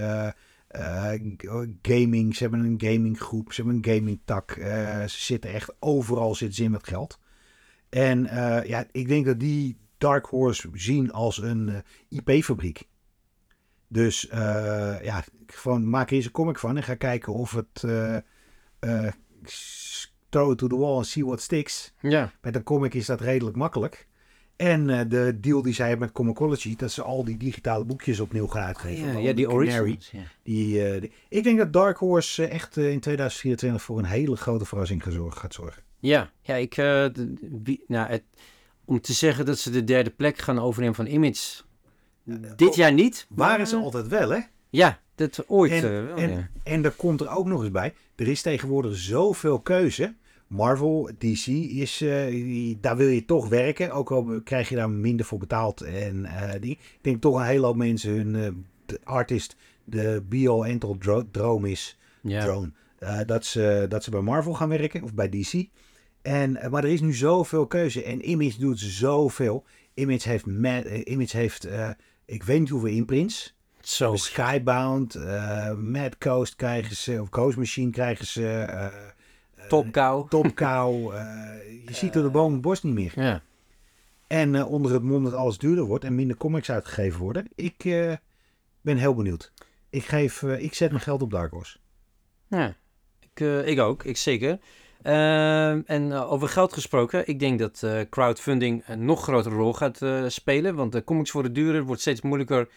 [0.71, 2.35] eh, g- gaming.
[2.35, 4.51] Ze hebben een gaminggroep, ze hebben een gaming tak.
[4.51, 7.19] Eh, ze zitten echt overal zitten ze in met geld.
[7.89, 12.87] En eh, ja, ik denk dat die Dark Horse zien als een IP-fabriek.
[13.87, 14.27] Dus
[15.01, 17.83] ja, gewoon maak er eens een comic van en ga kijken of het
[20.29, 21.93] throw it to the wall and see what sticks.
[22.01, 22.31] ja.
[22.41, 24.07] Met een comic is dat redelijk makkelijk.
[24.61, 28.19] En eh, de deal die zij hebben met Comicology, dat ze al die digitale boekjes
[28.19, 29.21] opnieuw gaan uitgeven.
[29.21, 30.11] Ja, die originals.
[30.11, 30.19] Ja.
[30.43, 34.35] Die, eh, die- ik denk dat Dark Horse eh, echt in 2024 voor een hele
[34.35, 35.83] grote verrassing gaat zorgen.
[35.99, 36.75] Ja, ja ik,
[37.63, 38.23] wie, nou, het,
[38.85, 41.61] om te zeggen dat ze de derde plek gaan overnemen van Image.
[42.55, 43.25] Dit oh, jaar niet.
[43.29, 44.39] Waren ze altijd wel, hè?
[44.69, 46.49] Ja, dat ooit En- wel, en- ja.
[46.63, 47.93] En er komt er ook nog eens bij.
[48.15, 50.15] Er is tegenwoordig zoveel keuze.
[50.51, 53.91] Marvel, DC, is, eh, daar wil je toch werken.
[53.91, 55.81] Ook al krijg je daar minder voor betaald.
[55.81, 58.51] En, eh, die, ik denk toch een hele hoop mensen hun eh,
[58.85, 60.97] de artist de bio entel
[61.31, 61.97] droom is.
[62.21, 62.43] Ja.
[62.43, 62.71] Drone.
[63.25, 65.65] dat, ze, dat ze bij Marvel gaan werken of bij DC.
[66.21, 68.03] En, maar er is nu zoveel keuze.
[68.03, 69.65] En Image doet zoveel.
[69.93, 71.67] Image heeft, ma- eh, Image heeft
[72.25, 73.55] ik weet niet hoeveel imprints.
[73.81, 74.15] Zo.
[74.15, 75.15] Skybound,
[75.77, 78.65] Mad Coast krijgen ze, of Coast Machine krijgen ze.
[79.61, 80.27] Eh, eh, Top Cow.
[80.27, 81.13] Top Cow.
[81.13, 81.23] eh,
[81.85, 83.11] je ziet er de boom het bos niet meer.
[83.15, 83.41] Ja.
[84.27, 87.47] En eh, onder het mom dat alles duurder wordt en minder comics uitgegeven worden.
[87.55, 87.83] Ik
[88.81, 89.51] ben heel benieuwd.
[89.89, 91.77] Ik, geef, ik zet mijn geld op Dark Horse.
[92.47, 92.75] Ja,
[93.19, 94.59] ik, ik ook, ik zeker.
[95.01, 100.75] Ehm, en over geld gesproken, ik denk dat crowdfunding een nog grotere rol gaat spelen.
[100.75, 102.69] Want de comics worden duurder, het wordt steeds moeilijker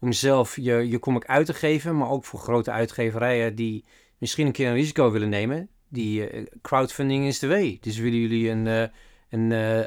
[0.00, 1.96] om zelf je, je comic uit te geven.
[1.96, 3.84] Maar ook voor grote uitgeverijen die
[4.18, 5.68] misschien een keer een risico willen nemen.
[5.90, 7.78] Die eh, crowdfunding is de way.
[7.80, 8.88] Dus willen jullie een, eh,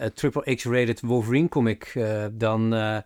[0.01, 1.99] een, triple X-rated Wolverine comic,
[2.31, 2.73] dan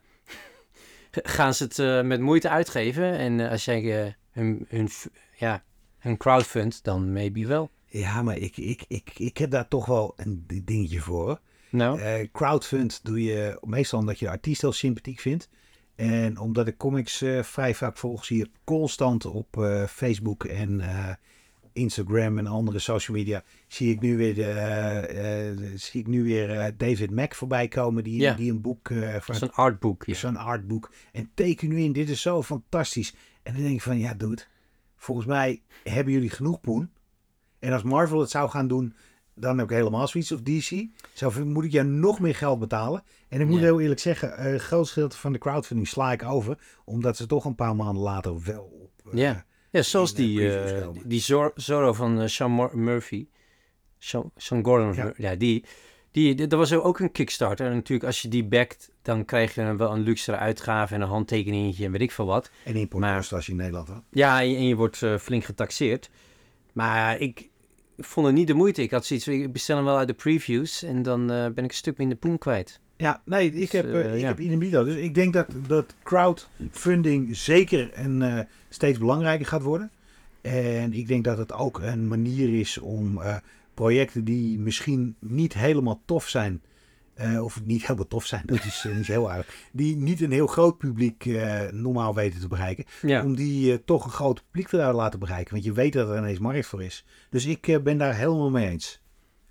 [1.12, 3.18] gaan ze het met moeite uitgeven.
[3.18, 4.90] En als jij hun, hun,
[5.38, 5.64] ja,
[5.98, 7.70] hun crowdfund, dan maybe wel.
[7.86, 11.40] Ja, maar ik, ik, ik, ik heb daar toch wel een di- dingetje voor.
[11.70, 15.50] Nou, crowdfund doe je meestal omdat je de artiest heel sympathiek vindt.
[15.96, 19.48] En omdat ik comics vrij vaak volg, zie je constant op
[19.90, 20.82] Facebook en
[21.78, 23.44] Instagram en andere social media.
[23.68, 27.68] Zie ik nu weer, de, eh, eh, zie ik nu weer eh, David Mack voorbij
[27.68, 30.06] komen, die, die een boek van zo'n artboek.
[30.06, 30.14] Ja.
[30.14, 30.92] zo'n artboek.
[31.12, 33.14] En teken nu in, dit is zo fantastisch.
[33.44, 34.42] En dan denk ik van, ja dude,
[34.96, 36.90] volgens mij hebben jullie genoeg poen.
[37.60, 38.94] En als Marvel het zou gaan doen,
[39.36, 40.32] dan heb ik helemaal zoiets.
[40.32, 43.04] Of DC, zou, moet ik jou nog meer geld betalen.
[43.28, 43.64] En ik moet Ja.
[43.64, 46.58] heel eerlijk zeggen, groot gedeelte van de crowdfunding sla ik over.
[46.86, 49.46] Omdat ze toch een paar maanden later wel op, Ja.
[49.78, 53.28] Ja, zoals in, eh, die, eh, die Zor- Zorro van eh, Sean Mur- Murphy.
[54.00, 55.14] Sean, Sean Gordon, Ja.
[55.18, 55.64] ja, die,
[56.12, 57.66] die, dat was ook een Kickstarter.
[57.68, 61.08] En natuurlijk, als je die backt, dan krijg je wel een luxere uitgave en een
[61.08, 62.52] handtekeningetje en weet ik veel wat.
[62.64, 64.04] En importkosten als je in Nederland had.
[64.12, 66.10] Ja, en je, en je wordt flink getaxeerd.
[66.74, 67.50] Maar ik
[67.98, 68.82] vond het niet de moeite.
[68.82, 71.70] Ik had zoiets, ik bestel hem wel uit de previews en dan ben ik een
[71.70, 72.80] stuk minder poen kwijt.
[72.98, 74.28] Ja, nee, ik Dus, heb, eh, eh, ik ja.
[74.28, 74.86] heb.
[74.86, 79.92] Dus ik denk dat, dat crowdfunding zeker en eh, steeds belangrijker gaat worden.
[80.42, 83.20] En ik denk dat het ook een manier is om
[83.74, 86.62] projecten die misschien niet helemaal tof zijn.
[87.42, 89.56] of niet helemaal tof zijn, dat is niet heel aardig.
[89.72, 91.26] Die niet een heel groot publiek
[91.72, 92.86] normaal weten te bereiken.
[93.02, 95.54] Ja, Om die toch een groot publiek te laten bereiken.
[95.54, 97.06] Want je weet dat er ineens markt voor is.
[97.30, 99.02] Dus ik ben daar helemaal mee eens.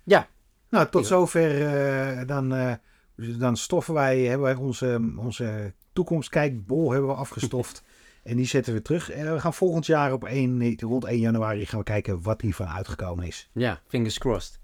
[0.03, 0.27] Ja.
[0.69, 1.07] Nou, tot Ja.
[1.07, 2.25] zover.
[2.27, 2.77] dan,
[3.17, 7.83] eh, dan stoffen wij, hebben wij onze, onze toekomstkijkbol hebben we afgestoft.
[8.23, 9.11] en die zetten we terug.
[9.11, 12.67] En we gaan volgend jaar op 1, rond 1 januari gaan we kijken wat hiervan
[12.67, 13.49] uitgekomen is.
[13.51, 14.59] ja, fingers crossed.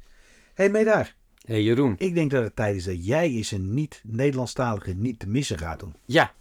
[0.54, 1.16] Hé, hey, Medaar.
[1.46, 1.96] Hey Jeroen.
[1.98, 5.80] Ik denk dat het tijd is dat jij eens een niet-Nederlandstalige niet te missen gaat
[5.80, 5.96] doen.
[6.06, 6.34] Ja,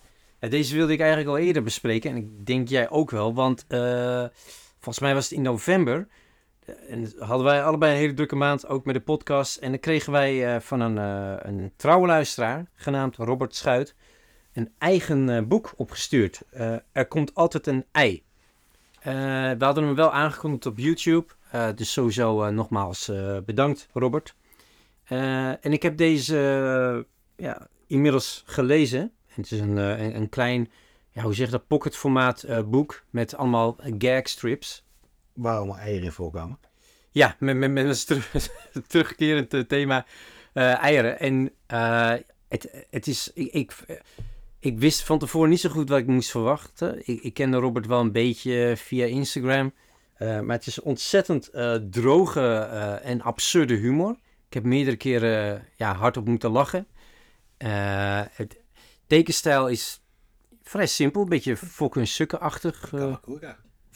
[0.42, 2.10] Ja, deze wilde ik eigenlijk al eerder bespreken.
[2.10, 3.34] En ik denk jij ook wel.
[3.34, 4.26] Want eh,
[4.74, 6.08] volgens mij was het in november.
[6.64, 9.56] En hadden wij allebei een hele drukke maand, ook met de podcast.
[9.56, 13.94] En dan kregen wij eh, van een, eh, een trouwe luisteraar, genaamd Robert Schuit,
[14.52, 16.42] een eigen eh, boek opgestuurd.
[16.92, 18.22] Er komt altijd een ei.
[19.02, 21.26] We hadden hem wel aangekondigd op YouTube.
[21.74, 23.10] dus sowieso nogmaals
[23.44, 24.34] bedankt, Robert.
[25.04, 27.06] En ik heb deze
[27.36, 29.00] ja, inmiddels gelezen.
[29.00, 30.70] En het is een, een, een klein,
[31.10, 34.81] ja, hoe zeg je dat, pocketformaat boek met allemaal gagstrips.
[35.34, 36.58] Waar allemaal eieren in voorkomen.
[37.10, 38.50] Ja, met, met, met een terug,
[38.86, 40.06] terugkerend eh, thema
[40.52, 41.18] eh, eieren.
[41.18, 42.14] En eh,
[42.48, 43.74] het, het is, ik, ik,
[44.58, 46.98] ik wist van tevoren niet zo goed wat ik moest verwachten.
[47.08, 49.72] Ik, ik kende Robert wel een beetje via Instagram.
[50.14, 54.16] Eh, maar het is ontzettend eh, droge eh, en absurde humor.
[54.46, 56.86] Ik heb meerdere keren ja, hardop moeten lachen.
[57.56, 58.60] Eh, het
[59.06, 60.02] tekenstijl is
[60.62, 62.92] vrij simpel, een beetje Fokke Sukke-achtig.
[62.92, 63.16] eh,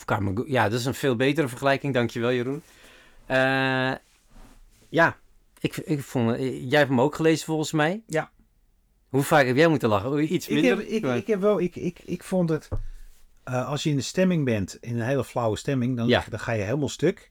[0.05, 1.95] of ja, dat is een veel betere vergelijking.
[1.95, 2.63] Dankjewel, Jeroen.
[3.27, 3.93] Eh,
[4.89, 5.17] ja,
[5.61, 8.03] ik, ik vond, het- jij hebt hem ook gelezen volgens mij.
[8.07, 8.31] Ja.
[9.09, 10.33] Hoe vaak heb jij moeten lachen?
[10.35, 10.77] Iets Ik minder?
[10.77, 12.69] heb, ik, maar- ik heb wel, ik, ik, ik vond het,
[13.45, 16.25] eh, als je in de stemming bent, in een hele flauwe stemming, dan, Ja.
[16.31, 17.31] dan ga je helemaal stuk.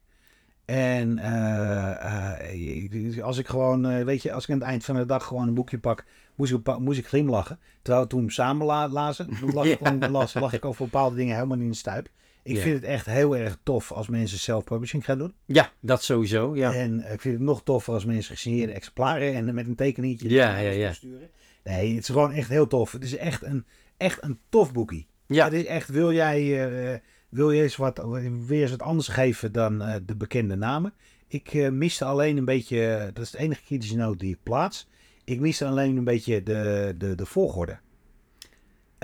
[0.66, 4.86] En eh, eh, ik- als ik gewoon, eh, weet je, als ik aan het eind
[4.86, 6.04] van de dag gewoon een boekje pak,
[6.36, 7.60] moest ik, moest ik glimlachen.
[7.82, 9.30] Terwijl we toen samen la, lazen,
[9.64, 10.10] ik Ja.
[10.10, 12.08] las, lag ik over bepaalde dingen helemaal niet in de stuip.
[12.46, 12.62] Ik Ja.
[12.62, 15.34] vind het echt heel erg tof als mensen self-publishing gaan doen.
[15.46, 16.56] Ja, dat sowieso.
[16.56, 16.74] Ja.
[16.74, 20.58] En ik vind het nog toffer als mensen gesigneerde exemplaren en met een tekeningetje Ja,
[20.58, 20.94] ja, ja.
[20.94, 21.30] sturen.
[21.64, 22.92] Nee, het is gewoon echt heel tof.
[22.92, 23.66] Het is echt een,
[23.98, 25.08] echt een tof boekie.
[25.28, 25.44] Ja.
[25.44, 28.06] Het is echt, wil jij, eh, wil je eens wat,
[28.48, 30.94] weer eens wat anders geven dan eh, de bekende namen?
[31.28, 34.88] Ik eh, miste alleen een beetje, dat is de enige kritische noot die ik plaats.
[35.24, 37.80] Ik miste alleen een beetje de, de, de volgorde.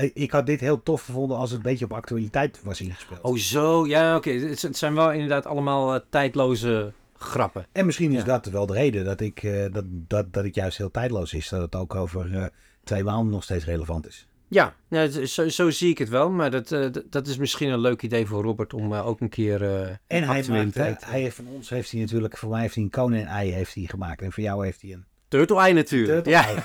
[0.02, 3.22] Eh, Ik had dit heel tof gevonden als het een beetje op actualiteit was ingespeeld.
[3.22, 3.88] Oh, zo.
[3.88, 4.32] Ja, oké.
[4.32, 7.66] Het, het zijn wel inderdaad allemaal eh, tijdloze grappen.
[7.72, 8.26] En misschien is Ja.
[8.26, 11.49] dat wel de reden dat ik, eh, dat, dat, dat het juist heel tijdloos is.
[11.49, 12.52] Dat het ook over
[12.84, 14.26] twee maanden nog steeds relevant is.
[14.47, 16.30] Ja, nou, zo, zo zie ik het wel.
[16.32, 16.68] Maar dat,
[17.10, 19.62] dat- is misschien een leuk idee voor Robert om ook een keer
[20.08, 22.89] En hij, maakt, hij heeft van ons heeft hij natuurlijk, voor mij heeft hij een
[22.89, 24.22] koning en ei heeft hij gemaakt.
[24.22, 26.23] En voor jou heeft hij een Turtle Eye natuurlijk.
[26.23, 26.63] turtle ja.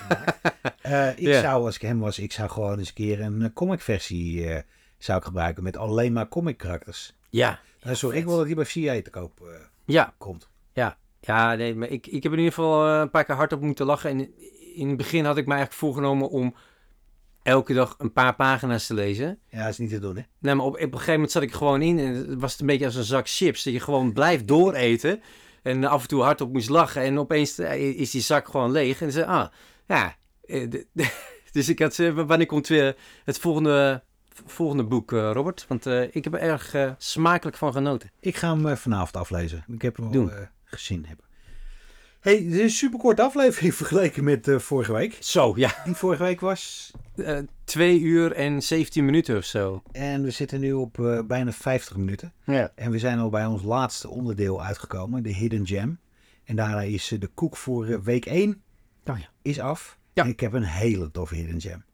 [0.81, 1.41] Eh, ik Ja.
[1.41, 4.47] zou, als ik hem was, ik zou gewoon eens een keer een eh, comic versie
[4.49, 4.63] eh,
[4.99, 7.15] zou ik gebruiken met alleen maar comic karakters.
[7.31, 7.61] Ja.
[7.81, 9.41] Eh, sorry, ik wil dat hij bij VA te koop
[9.85, 10.49] Ja, komt.
[10.73, 13.87] Ja, ja nee, maar ik, ik heb in ieder geval een paar keer hardop moeten
[13.87, 14.11] lachen.
[14.11, 14.29] En
[14.75, 16.55] in het begin had ik me eigenlijk voorgenomen om
[17.43, 19.39] elke dag een paar pagina's te lezen.
[19.51, 20.23] Ja, dat is niet te doen, hè?
[20.39, 22.67] Nee, maar op, op een gegeven moment zat ik gewoon in en het was een
[22.67, 23.63] beetje als een zak chips.
[23.65, 25.21] Dat je gewoon blijft dooreten
[25.67, 27.03] en af en toe hardop moest lachen.
[27.03, 29.01] En opeens eh, is die zak gewoon leeg.
[29.01, 29.47] En ze ah,
[29.87, 30.17] ja.
[30.45, 30.71] eh,
[31.53, 34.03] dus ik had, eh, wanneer komt weer het volgende,
[34.47, 35.65] volgende boek, Robert?
[35.69, 38.11] Want ik heb er erg smakelijk van genoten.
[38.21, 39.65] Ik ga hem vanavond aflezen.
[39.69, 41.07] Ik heb hem al eh, gezien.
[41.07, 41.26] Hebben.
[42.27, 45.17] Hey, dit is een superkorte aflevering vergeleken met eh, vorige week.
[45.21, 45.75] Zo, ja.
[45.85, 46.93] Die vorige week was.
[47.17, 49.83] Eh, twee uur en 17 minuten of zo.
[49.93, 52.33] En we zitten nu op eh, bijna 50 minuten.
[52.45, 52.73] Ja.
[52.75, 55.99] En we zijn al bij ons laatste onderdeel uitgekomen, de Hidden Gem.
[56.45, 58.63] En daarna is de koek voor week 1
[59.05, 59.29] Oh ja.
[59.43, 59.99] is af.
[60.13, 60.23] Ja.
[60.23, 61.85] En ik heb een hele toffe Hidden Gem.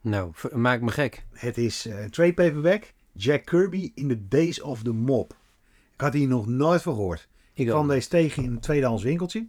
[0.00, 1.26] Nou, maak me gek.
[1.32, 2.92] Het is trade paperback.
[3.12, 5.32] Jack Kirby in the Days of the Mob.
[5.94, 7.28] Ik had hier nog nooit van gehoord.
[7.52, 9.46] Ik kwam deze tegen in een tweedehands winkeltje.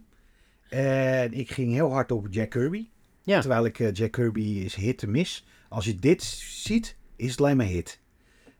[0.70, 2.88] En ik ging heel hard op Jack Kirby.
[3.22, 3.40] Ja.
[3.40, 5.46] Terwijl ik eh, Jack Kirby is hit te miss.
[5.68, 8.00] Als je dit ziet, is het alleen maar hit.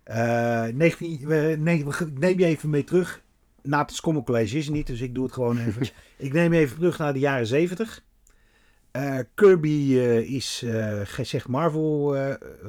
[0.03, 3.23] Eh, 19, eh, neem je even mee terug.
[3.63, 5.89] Na het Comic College is er niet, dus ik doe het gewoon even.
[6.19, 8.05] ik neem je even terug naar de jaren 70.
[8.91, 9.93] Eh, Kirby
[10.27, 10.65] is,
[11.03, 12.17] gezegd Marvel,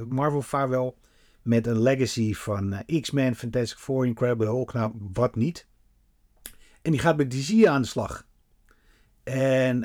[0.10, 0.98] Marvel vaarwel.
[1.42, 5.68] Met een legacy van X-Men, Fantastic Four, Incredible Hulk, nou wat niet.
[6.82, 8.26] En die gaat met DC aan de slag.
[9.24, 9.80] En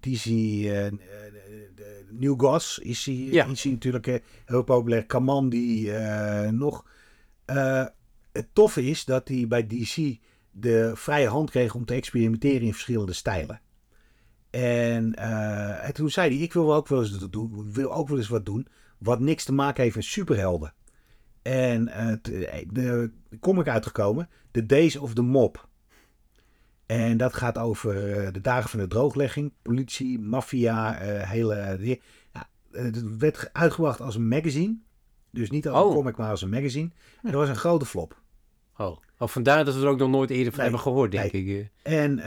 [0.00, 0.98] DC, de-
[1.74, 3.46] de New Gods is hij, Ja.
[3.46, 5.06] is hij natuurlijk eh, heel populair.
[5.06, 6.86] Kamandi eh, nog.
[7.44, 7.86] Eh,
[8.32, 10.18] het toffe is dat hij bij DC
[10.50, 13.60] de vrije hand kreeg om te experimenteren in verschillende stijlen.
[14.50, 15.14] En,
[15.82, 18.46] en toen zei hij, ik wil ook wel eens doen, wil ook wel eens wat
[18.46, 18.66] doen,
[18.98, 20.74] wat niks te maken heeft met superhelden.
[21.42, 21.86] En
[22.22, 23.10] t- de, de
[23.40, 25.68] comic uitgekomen, The Days of the Mob.
[27.00, 31.54] En dat gaat over eh, de dagen van de drooglegging, politie, maffia, eh, hele...
[31.54, 31.96] eh,
[32.32, 34.76] ja, het werd uitgebracht als een magazine.
[35.30, 35.88] Dus niet als Oh.
[35.90, 36.90] een comic, maar als een magazine.
[37.22, 38.20] En dat was een grote flop.
[38.76, 38.96] Oh.
[39.18, 41.70] oh, vandaar dat we er ook nog nooit eerder van Nee, hebben gehoord, denk ik.
[41.82, 42.18] En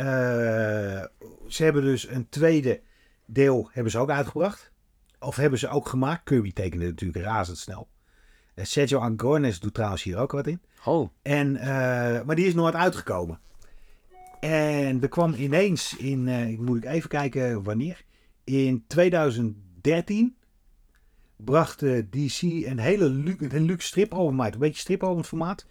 [1.47, 2.81] ze hebben dus een tweede
[3.25, 4.71] deel hebben ze ook uitgebracht.
[5.19, 6.23] Of hebben ze ook gemaakt.
[6.23, 7.87] Kirby tekende natuurlijk razendsnel.
[8.55, 10.61] Sergio Angones doet trouwens hier ook wat in.
[10.85, 11.51] Oh, En,
[12.25, 13.39] maar die is nooit uitgekomen.
[14.39, 18.05] En er kwam ineens in, ik moet ik even kijken wanneer.
[18.43, 20.35] In 2013
[21.35, 24.53] bracht eh, DC een hele lu een luxe stripalbum uit.
[24.53, 25.65] Een beetje stripalbum formaat.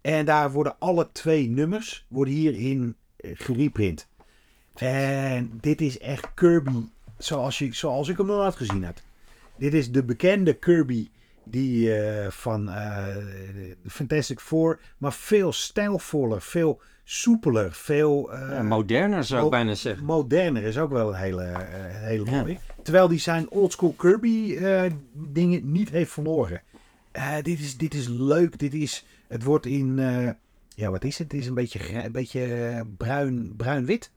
[0.00, 4.08] En daar worden alle twee nummers worden hierin eh, gereprint.
[4.74, 9.00] En dit is echt Kirby zoals, je, zoals ik hem nog nooit gezien heb.
[9.56, 11.08] Dit is de bekende Kirby
[11.44, 11.92] die
[12.28, 12.70] van
[13.86, 16.80] Fantastic Four, maar veel stijlvoller, veel
[17.12, 20.04] soepeler, veel eh, ja, moderner zou ik bijna zeggen.
[20.04, 21.58] moderner is ook wel een hele, eh,
[21.90, 22.40] hele Ja.
[22.40, 22.58] mooie.
[22.82, 24.82] Terwijl die zijn oldschool Kirby eh,
[25.12, 26.62] dingen niet heeft verloren.
[27.42, 28.58] Dit, is, dit is leuk.
[28.58, 29.96] Dit is, het wordt in,
[30.68, 31.32] ja wat is het?
[31.32, 34.10] Het is een beetje, een beetje bruin, bruin-wit.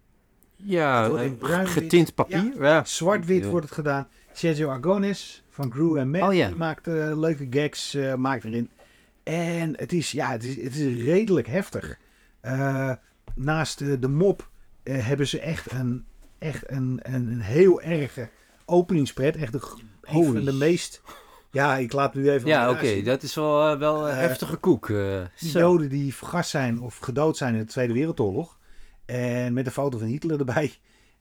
[0.55, 1.69] Ja, Het wordt in bruin-wit.
[1.73, 2.53] getint papier.
[2.59, 2.83] Ja.
[2.85, 4.07] Zwart-wit wordt het gedaan.
[4.33, 6.85] Sergio Argonis van Gru en Matt Oh maakt
[7.15, 8.69] leuke gags maakt erin.
[9.23, 11.97] En het is, ja, het is, het is redelijk heftig.
[12.43, 12.91] Eh,
[13.35, 14.49] naast eh, de mop
[14.83, 16.05] eh, hebben ze echt een,
[16.37, 18.29] echt een, een, een heel erge
[18.65, 19.35] openingspret.
[19.35, 21.01] Echt g- een van de meest...
[21.51, 22.47] Ja, ik laat nu even...
[22.47, 24.87] Ja, oké, dat is wel, eh, wel een heftige koek.
[25.39, 25.51] Die.
[25.59, 28.59] Joden die vergast zijn of gedood zijn in de Tweede Wereldoorlog.
[29.05, 30.73] En met een foto van Hitler erbij.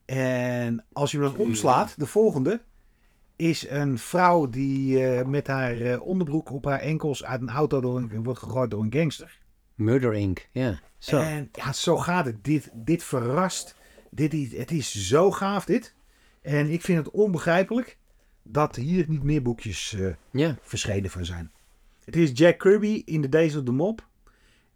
[0.04, 2.60] En als je hem dan omslaat, de volgende
[3.36, 8.22] is een vrouw die met haar onderbroek op haar enkels uit een auto door een,
[8.22, 9.38] wordt gegooid door een gangster.
[9.84, 10.48] Murder Inc.
[10.52, 11.18] Ja, zo.
[11.20, 12.44] En ja, zo gaat het.
[12.44, 13.74] Dit, dit verrast.
[14.10, 15.94] Dit, is- het is zo gaaf dit.
[16.42, 17.96] En ik vind het onbegrijpelijk
[18.42, 20.56] dat hier niet meer boekjes eh, ja.
[20.62, 21.50] verschenen van zijn.
[22.04, 24.00] Het is Jack Kirby in de Days of the Mob.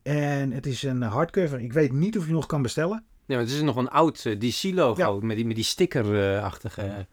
[0.03, 1.61] En het is een hardcover.
[1.61, 3.05] Ik weet niet of je nog kan bestellen.
[3.27, 5.27] ja, maar het is nog een oud eh, DC-logo Ja.
[5.27, 7.07] met die, met die sticker-achtige...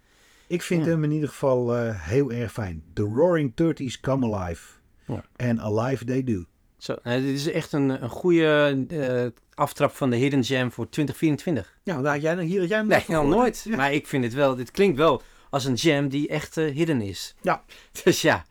[0.47, 0.89] Ik vind Ja.
[0.91, 2.83] hem in ieder geval eh, heel erg fijn.
[2.93, 4.67] The Roaring Thirties Come Alive.
[5.07, 5.23] Ja.
[5.35, 6.43] And Alive They Do.
[6.83, 10.89] Zo, nou, dit is echt een, een goede eh, aftrap van de Hidden Gem voor
[10.89, 11.77] 2024.
[11.83, 13.65] Ja, daar had jij, hier had jij hem Nee, nog nooit.
[13.69, 13.75] Ja.
[13.75, 17.01] Maar ik vind het wel, dit klinkt wel als een gem die echt eh, hidden
[17.01, 17.35] is.
[17.41, 17.63] Ja.
[18.03, 18.45] Dus ja,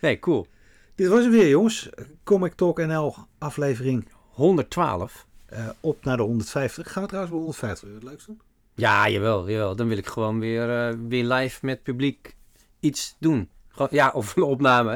[0.00, 0.46] nee, cool.
[0.94, 1.88] Dit was hem weer jongens.
[2.24, 5.26] Comic Talk NL aflevering 112.
[5.46, 6.92] eh, op naar de 150.
[6.92, 8.36] Gaan we trouwens bij 150 het leukste?
[8.74, 9.76] Ja, jawel, jawel.
[9.76, 12.36] Dan wil ik gewoon weer, eh, weer live met publiek
[12.80, 13.48] iets doen.
[13.68, 14.90] Gewoon, ja, of een opname.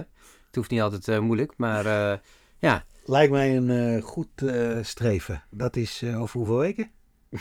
[0.46, 2.18] Het hoeft niet altijd eh, moeilijk, maar eh,
[2.60, 2.84] ja.
[3.04, 5.42] Lijkt mij een eh, goed eh, streven.
[5.50, 6.90] Dat is eh, over hoeveel weken?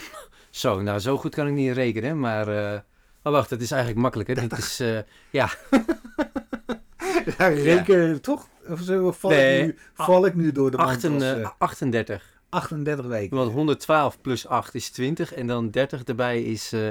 [0.50, 2.48] Zo, nou zo goed kan ik niet rekenen, maar...
[3.24, 4.36] oh, wacht, het is eigenlijk makkelijker.
[4.36, 4.82] Dit is,
[5.32, 5.50] ja,
[7.38, 8.48] Ja, reken toch?
[8.68, 10.84] Of zo, val, Nee, ik nu, val ik nu door de eh,
[11.58, 12.42] 38.
[12.50, 13.38] 38 weken.
[13.38, 16.88] Want 112 plus 8 is 20 en dan 30 erbij is eh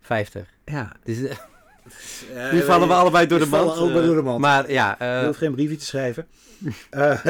[0.00, 0.48] 50.
[0.64, 0.92] Ja.
[1.04, 1.18] Dus,
[2.34, 4.40] eh, Eh, nu vallen we allebei door de we vallen allebei eh, door de mand.
[4.40, 6.26] Maar ja, Je eh, hoeft geen briefje te schrijven.
[6.90, 7.24] Eh,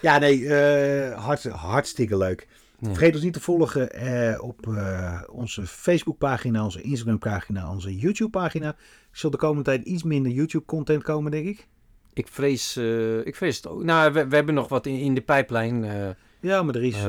[0.00, 2.46] ja, nee, eh, hart, hartstikke leuk.
[2.78, 2.88] Ja.
[2.88, 8.66] Vergeet ons niet te volgen eh, op eh, onze Facebookpagina, onze Instagram-pagina, onze YouTube-pagina.
[8.66, 8.74] Er
[9.12, 11.66] zal de komende tijd iets minder YouTube-content komen, denk ik.
[12.12, 13.82] ik, vrees, eh, ik vrees het ook.
[13.84, 15.84] Nou, we, we hebben nog wat in, in de pijplijn.
[15.84, 16.08] eh,
[16.40, 16.94] Ja, maar er is.
[16.94, 17.04] Eh,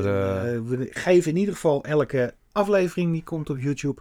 [0.54, 4.00] eh, we geven in ieder geval elke aflevering die komt op YouTube.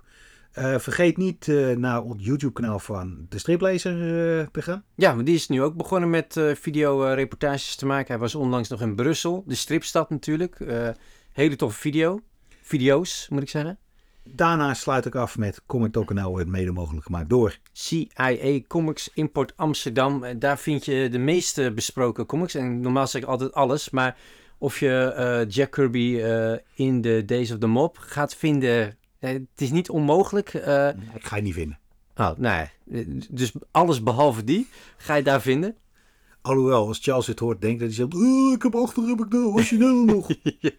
[0.51, 4.83] Eh, vergeet niet eh, naar ons YouTube-kanaal van de Striplezer eh, te gaan.
[4.95, 8.07] ja, die is nu ook begonnen met video-reportages te maken.
[8.07, 10.57] Hij was onlangs nog in Brussel, de stripstad natuurlijk.
[11.31, 12.19] Hele toffe video.
[12.61, 13.77] Video's, moet ik zeggen.
[14.23, 17.57] Daarna sluit ik af met Comic Talk NL werd mede mogelijk gemaakt door.
[17.71, 20.39] CIA Comics Import Amsterdam.
[20.39, 22.55] Daar vind je de meeste besproken comics.
[22.55, 23.89] En normaal zeg ik altijd alles.
[23.89, 24.17] Maar
[24.57, 26.21] of je Jack Kirby
[26.73, 28.97] in de Days of the Mob gaat vinden...
[29.27, 30.53] eh, het is niet onmogelijk.
[30.53, 31.79] eh, Ik ga je niet vinden.
[32.15, 32.69] oh, nee.
[33.29, 34.67] Dus alles behalve die
[34.97, 35.75] ga je daar vinden.
[36.41, 38.13] Alhoewel, als Charles het hoort, denkt dat hij zegt...
[38.15, 40.27] "Oh, ik heb achter heb ik de originele nog.
[40.59, 40.71] ja.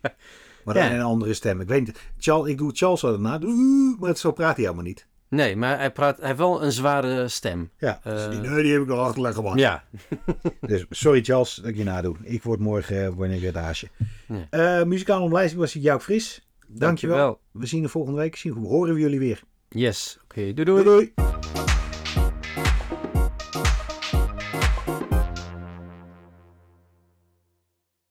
[0.65, 0.95] Maar dan Ja.
[0.95, 1.61] een andere stem.
[1.61, 2.01] Ik weet niet.
[2.19, 3.41] Charles, ik doe Charles al daarna.
[3.45, 5.07] "Oeh," Maar zo praat hij helemaal niet.
[5.31, 7.71] Nee, maar hij, praat, hij heeft wel een zware stem.
[7.79, 8.13] Ja, Eh.
[8.13, 9.43] dus die, nee, die heb ik nog achterleggen.
[9.43, 9.57] man.
[9.59, 9.85] Ja.
[10.61, 12.17] Dus sorry Charles dat ik je nadoe.
[12.23, 13.89] Ik word morgen eh, word ik weer het haasje.
[14.29, 14.79] Ja.
[14.81, 16.48] Eh, muzikale omlijsting was Jouk Fris.
[16.69, 17.41] Dankjewel.
[17.53, 18.37] We zien de volgende week.
[18.37, 19.43] Zien, horen we jullie weer.
[19.69, 20.19] Yes.
[20.25, 20.85] Oké, doei Doei doei.
[20.85, 21.68] doei.